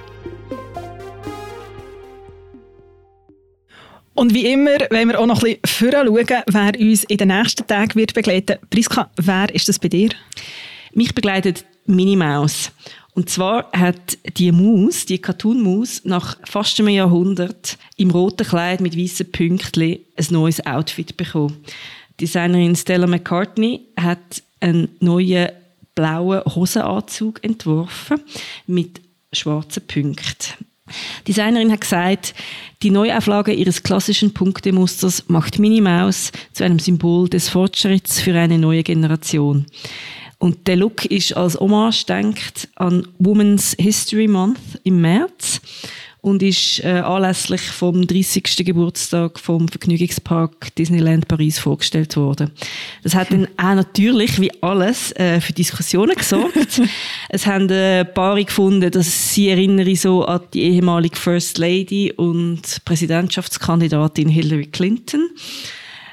Und 4.15 4.35
wie 4.35 4.47
immer 4.47 4.79
wenn 4.91 5.09
wir 5.09 5.19
auch 5.19 5.27
noch 5.27 5.43
ein 5.43 5.57
bisschen 5.63 5.93
schauen, 5.93 6.43
wer 6.47 6.81
uns 6.81 7.05
in 7.05 7.17
den 7.17 7.29
nächsten 7.29 7.67
Tagen 7.67 7.95
wird 7.95 8.15
begleiten. 8.15 8.59
Priska, 8.71 9.11
wer 9.17 9.55
ist 9.55 9.69
das 9.69 9.79
bei 9.79 9.89
dir? 9.89 10.11
Mich 10.95 11.15
begleitet 11.15 11.65
Minnie 11.87 12.17
Maus. 12.17 12.71
Und 13.15 13.29
zwar 13.29 13.71
hat 13.73 14.17
die 14.37 14.53
Maus, 14.53 15.05
die 15.05 15.19
Cartoon-Maus, 15.19 16.03
nach 16.05 16.39
fast 16.45 16.79
einem 16.81 16.89
Jahrhundert 16.91 17.77
im 17.97 18.11
roten 18.11 18.47
Kleid 18.47 18.81
mit 18.81 18.97
weißen 18.97 19.31
Pünktchen 19.31 19.99
ein 20.17 20.27
neues 20.31 20.65
Outfit 20.65 21.17
bekommen. 21.17 21.63
Designerin 22.21 22.77
Stella 22.77 23.07
McCartney 23.07 23.87
hat 23.99 24.43
einen 24.61 24.89
neuen 25.01 25.51
blauen 25.95 26.43
Hosenanzug 26.45 27.43
entworfen 27.45 28.21
mit 28.67 29.01
schwarzen 29.33 29.87
Punkten. 29.87 30.72
Designerin 31.27 31.73
hat 31.73 31.83
gesagt, 31.83 32.35
die 32.83 32.91
Neuauflage 32.91 33.53
ihres 33.53 33.83
klassischen 33.83 34.35
Punktemusters 34.35 35.25
macht 35.29 35.59
Minnie 35.59 35.81
Maus 35.81 36.33
zu 36.53 36.65
einem 36.65 36.79
Symbol 36.79 37.29
des 37.29 37.49
Fortschritts 37.49 38.21
für 38.21 38.35
eine 38.35 38.59
neue 38.59 38.83
Generation. 38.83 39.67
Und 40.39 40.67
der 40.67 40.75
Look 40.75 41.05
ist 41.05 41.37
als 41.37 41.61
Hommage 41.61 42.05
denkt 42.07 42.69
an 42.75 43.07
Women's 43.21 43.77
History 43.79 44.27
Month 44.27 44.59
im 44.83 45.01
März 45.01 45.61
und 46.23 46.41
ist 46.43 46.83
äh, 46.85 47.01
anlässlich 47.01 47.61
vom 47.61 48.07
30. 48.07 48.65
Geburtstag 48.65 49.41
vom 49.41 49.67
Vergnügungspark 49.67 50.73
Disneyland 50.77 51.27
Paris 51.27 51.59
vorgestellt 51.59 52.17
worden. 52.17 52.53
Das 53.03 53.17
hat 53.17 53.33
dann 53.33 53.49
auch 53.57 53.75
natürlich, 53.75 54.41
wie 54.41 54.53
alles, 54.63 55.11
äh, 55.17 55.41
für 55.41 55.53
Diskussionen 55.53 56.15
gesorgt. 56.15 56.81
es 57.29 57.47
haben 57.47 57.69
äh, 57.71 58.05
Paare 58.05 58.45
gefunden, 58.45 58.89
dass 58.93 59.35
sie 59.35 59.49
erinnere 59.49 59.97
so 59.97 60.25
an 60.25 60.43
die 60.55 60.63
ehemalige 60.63 61.17
First 61.17 61.59
Lady 61.59 62.13
und 62.17 62.63
Präsidentschaftskandidatin 62.85 64.29
Hillary 64.29 64.67
Clinton 64.67 65.29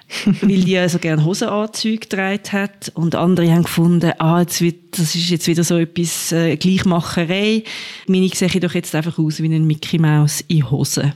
weil 0.41 0.61
die 0.61 0.71
ja 0.71 0.89
so 0.89 0.99
gerne 0.99 1.23
Hosenanzüge 1.23 1.99
getragen 1.99 2.51
hat. 2.51 2.91
Und 2.95 3.15
andere 3.15 3.51
haben 3.51 3.63
gefunden, 3.63 4.11
ah, 4.17 4.41
jetzt 4.41 4.61
wird, 4.61 4.97
das 4.97 5.15
ist 5.15 5.29
jetzt 5.29 5.47
wieder 5.47 5.63
so 5.63 5.77
etwas 5.77 6.31
äh, 6.31 6.57
Gleichmacherei. 6.57 7.63
Meine 8.07 8.29
sehe 8.29 8.49
doch 8.59 8.73
jetzt 8.73 8.95
einfach 8.95 9.17
aus 9.19 9.41
wie 9.41 9.53
ein 9.53 9.67
Mickey 9.67 9.99
Mouse 9.99 10.41
in 10.47 10.69
Hosen. 10.69 11.13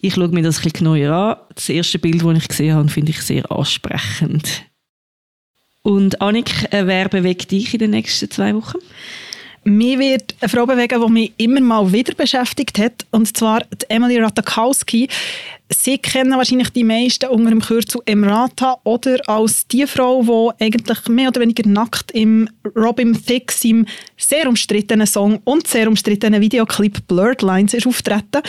Ich 0.00 0.14
schaue 0.14 0.28
mir 0.28 0.42
das 0.42 0.58
ein 0.58 0.64
bisschen 0.64 0.94
genauer 0.94 1.14
an. 1.14 1.36
Das 1.54 1.68
erste 1.68 1.98
Bild, 1.98 2.22
das 2.22 2.38
ich 2.38 2.48
gesehen 2.48 2.74
habe, 2.74 2.88
finde 2.88 3.10
ich 3.10 3.22
sehr 3.22 3.50
ansprechend. 3.50 4.64
Und 5.82 6.20
Annik, 6.20 6.72
äh, 6.72 6.86
wer 6.86 7.08
bewegt 7.08 7.50
dich 7.50 7.72
in 7.74 7.78
den 7.78 7.90
nächsten 7.90 8.30
zwei 8.30 8.54
Wochen? 8.54 8.78
Mir 9.64 9.98
wird 9.98 10.34
eine 10.40 10.48
Frau 10.50 10.66
bewegen, 10.66 11.00
die 11.06 11.12
mich 11.12 11.32
immer 11.38 11.60
mal 11.60 11.90
wieder 11.90 12.14
beschäftigt 12.14 12.78
hat, 12.78 13.06
und 13.10 13.34
zwar 13.34 13.60
die 13.60 13.88
Emily 13.88 14.18
Ratakowski. 14.18 15.08
Sie 15.70 15.96
kennen 15.96 16.36
wahrscheinlich 16.36 16.68
die 16.70 16.84
meisten 16.84 17.30
unter 17.30 17.48
dem 17.48 17.62
Kürzel 17.62 18.02
Emrata 18.04 18.76
oder 18.84 19.18
als 19.26 19.66
die 19.66 19.86
Frau, 19.86 20.52
die 20.58 20.64
eigentlich 20.64 21.08
mehr 21.08 21.28
oder 21.28 21.40
weniger 21.40 21.66
nackt 21.66 22.10
im 22.10 22.50
Robin 22.76 23.14
Thicke, 23.14 23.54
im 23.62 23.86
sehr 24.16 24.46
umstrittenen 24.46 25.06
Song 25.06 25.40
und 25.44 25.66
sehr 25.66 25.88
umstrittenen 25.88 26.42
Videoclip 26.42 27.06
Blurred 27.08 27.40
Lines 27.40 27.72
ist 27.72 27.86
auftreten. 27.86 28.42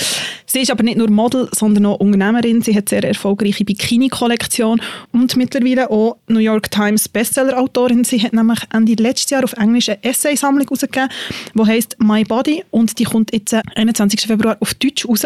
Sie 0.45 0.59
ist 0.59 0.71
aber 0.71 0.83
nicht 0.83 0.97
nur 0.97 1.09
Model, 1.09 1.49
sondern 1.53 1.85
auch 1.85 1.99
Unternehmerin. 1.99 2.61
Sie 2.61 2.75
hat 2.75 2.89
sehr 2.89 3.03
erfolgreiche 3.03 3.63
Bikini-Kollektion 3.63 4.81
und 5.13 5.35
mittlerweile 5.37 5.89
auch 5.89 6.17
New 6.27 6.39
York 6.39 6.69
Times 6.69 7.07
Bestseller-Autorin. 7.07 8.03
Sie 8.03 8.21
hat 8.21 8.33
nämlich 8.33 8.59
Ende 8.73 9.01
letztes 9.01 9.29
Jahr 9.29 9.43
auf 9.43 9.53
Englisch 9.53 9.87
eine 9.89 10.03
Essay-Sammlung 10.03 10.67
herausgegeben, 10.67 11.09
die 11.53 11.65
heißt 11.65 11.95
My 11.99 12.23
Body 12.25 12.63
und 12.71 12.99
die 12.99 13.05
kommt 13.05 13.33
jetzt 13.33 13.53
21. 13.53 14.21
Februar 14.21 14.57
auf 14.59 14.73
Deutsch 14.73 15.07
raus. 15.07 15.25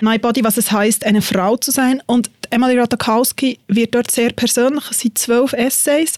My 0.00 0.18
Body, 0.18 0.42
was 0.42 0.56
es 0.56 0.70
heißt, 0.72 1.06
eine 1.06 1.22
Frau 1.28 1.56
zu 1.56 1.70
sein. 1.70 2.02
Und 2.06 2.30
Emily 2.50 2.78
Ratajkowski 2.78 3.58
wird 3.68 3.94
dort 3.94 4.10
sehr 4.10 4.32
persönlich. 4.32 4.84
Es 4.90 5.00
sind 5.00 5.18
zwölf 5.18 5.52
Essays. 5.52 6.14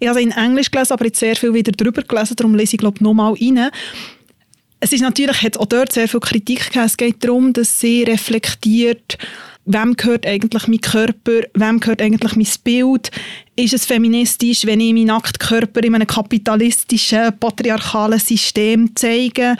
Ich 0.00 0.08
habe 0.08 0.18
sie 0.18 0.24
in 0.24 0.30
Englisch 0.32 0.70
gelesen, 0.70 0.94
aber 0.94 1.04
jetzt 1.04 1.20
sehr 1.20 1.36
viel 1.36 1.52
wieder 1.54 1.72
drüber 1.72 2.02
gelesen. 2.02 2.36
Darum 2.36 2.54
lese 2.54 2.76
ich, 2.76 2.80
glaube 2.80 2.96
ich, 2.96 3.00
nochmal 3.02 3.34
rein. 3.34 3.70
Es 4.80 4.92
ist 4.92 5.00
natürlich, 5.00 5.42
hat 5.42 5.56
auch 5.56 5.66
dort 5.66 5.92
sehr 5.92 6.08
viel 6.08 6.20
Kritik 6.20 6.64
gegeben. 6.64 6.84
Es 6.84 6.96
geht 6.96 7.24
darum, 7.24 7.52
dass 7.52 7.80
sie 7.80 8.02
reflektiert, 8.02 9.18
wem 9.66 9.96
gehört 9.96 10.26
eigentlich 10.26 10.68
mein 10.68 10.80
Körper, 10.80 11.40
wem 11.54 11.80
gehört 11.80 12.02
eigentlich 12.02 12.36
mein 12.36 12.46
Bild, 12.64 13.10
ist 13.56 13.72
es 13.72 13.86
feministisch, 13.86 14.66
wenn 14.66 14.80
ich 14.80 14.92
meinen 14.92 15.06
Nacktkörper 15.06 15.82
in 15.82 15.94
einem 15.94 16.06
kapitalistischen, 16.06 17.38
patriarchalen 17.38 18.18
System 18.18 18.94
zeige. 18.94 19.56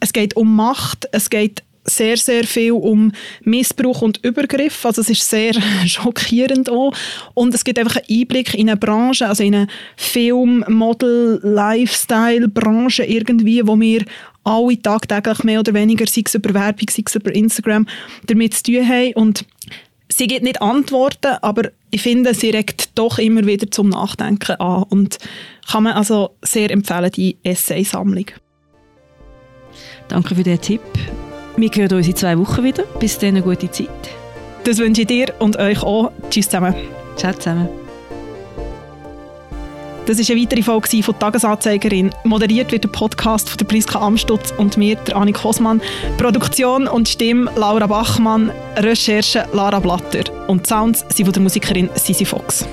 Es 0.00 0.12
geht 0.12 0.36
um 0.36 0.54
Macht, 0.54 1.08
es 1.12 1.30
geht 1.30 1.62
sehr, 1.86 2.16
sehr 2.16 2.44
viel 2.44 2.72
um 2.72 3.12
Missbrauch 3.42 4.02
und 4.02 4.24
Übergriff. 4.24 4.84
Also 4.84 5.00
es 5.00 5.10
ist 5.10 5.28
sehr 5.28 5.54
schockierend 5.86 6.70
auch. 6.70 6.92
Und 7.34 7.54
es 7.54 7.64
gibt 7.64 7.78
einfach 7.78 7.96
einen 7.96 8.20
Einblick 8.20 8.54
in 8.54 8.68
eine 8.68 8.76
Branche, 8.76 9.28
also 9.28 9.42
in 9.42 9.54
eine 9.54 9.66
Film-, 9.96 10.64
Model-, 10.68 11.40
Lifestyle-Branche 11.42 13.04
irgendwie, 13.04 13.66
wo 13.66 13.78
wir 13.78 14.04
alle 14.44 14.80
tagtäglich 14.80 15.42
mehr 15.42 15.60
oder 15.60 15.74
weniger, 15.74 16.06
sei 16.06 16.22
es 16.24 16.34
über 16.34 16.54
Werbung, 16.54 16.88
sei 16.88 17.02
es 17.04 17.14
über 17.14 17.34
Instagram, 17.34 17.86
damit 18.26 18.54
zu 18.54 18.62
tun 18.64 18.88
haben. 18.88 19.12
Und 19.14 19.44
sie 20.08 20.26
gibt 20.26 20.44
nicht 20.44 20.62
Antworten, 20.62 21.36
aber 21.42 21.70
ich 21.90 22.02
finde, 22.02 22.34
sie 22.34 22.50
regt 22.50 22.90
doch 22.94 23.18
immer 23.18 23.44
wieder 23.46 23.70
zum 23.70 23.88
Nachdenken 23.88 24.56
an 24.56 24.84
und 24.84 25.18
kann 25.70 25.82
man 25.82 25.94
also 25.94 26.30
sehr 26.42 26.70
empfehlen, 26.70 27.10
die 27.10 27.36
Essay-Sammlung. 27.42 28.26
Danke 30.08 30.34
für 30.34 30.44
den 30.44 30.60
Tipp. 30.60 30.82
Wir 31.58 31.70
hören 31.70 31.92
uns 31.94 32.06
in 32.06 32.14
zwei 32.14 32.38
Wochen 32.38 32.62
wieder. 32.62 32.82
Bis 33.00 33.18
dann 33.18 33.30
eine 33.30 33.42
gute 33.42 33.70
Zeit. 33.70 33.88
Das 34.64 34.76
wünsche 34.76 35.02
ich 35.02 35.06
dir 35.06 35.32
und 35.38 35.58
euch 35.58 35.82
auch. 35.82 36.12
Tschüss 36.28 36.46
zusammen. 36.46 36.74
Ciao 37.16 37.32
zusammen. 37.32 37.68
Das 40.04 40.18
war 40.18 40.34
eine 40.34 40.42
weitere 40.42 40.62
Folge 40.62 41.02
von 41.02 41.18
«Tagesanzeigerin». 41.18 42.10
Moderiert 42.24 42.70
wird 42.70 42.84
der 42.84 42.90
Podcast 42.90 43.48
von 43.48 43.58
der 43.58 43.64
Priska 43.64 43.98
Amstutz 43.98 44.52
und 44.56 44.76
mir, 44.76 44.96
der 44.96 45.16
Annik 45.16 45.42
Hosmann. 45.42 45.80
Produktion 46.18 46.86
und 46.86 47.08
Stimme 47.08 47.50
Laura 47.56 47.86
Bachmann. 47.86 48.52
Recherche 48.76 49.48
Lara 49.52 49.80
Blatter. 49.80 50.24
Und 50.48 50.66
Sounds 50.66 51.06
sind 51.08 51.24
von 51.24 51.32
der 51.32 51.42
Musikerin 51.42 51.88
Sisi 51.94 52.24
Fox. 52.24 52.66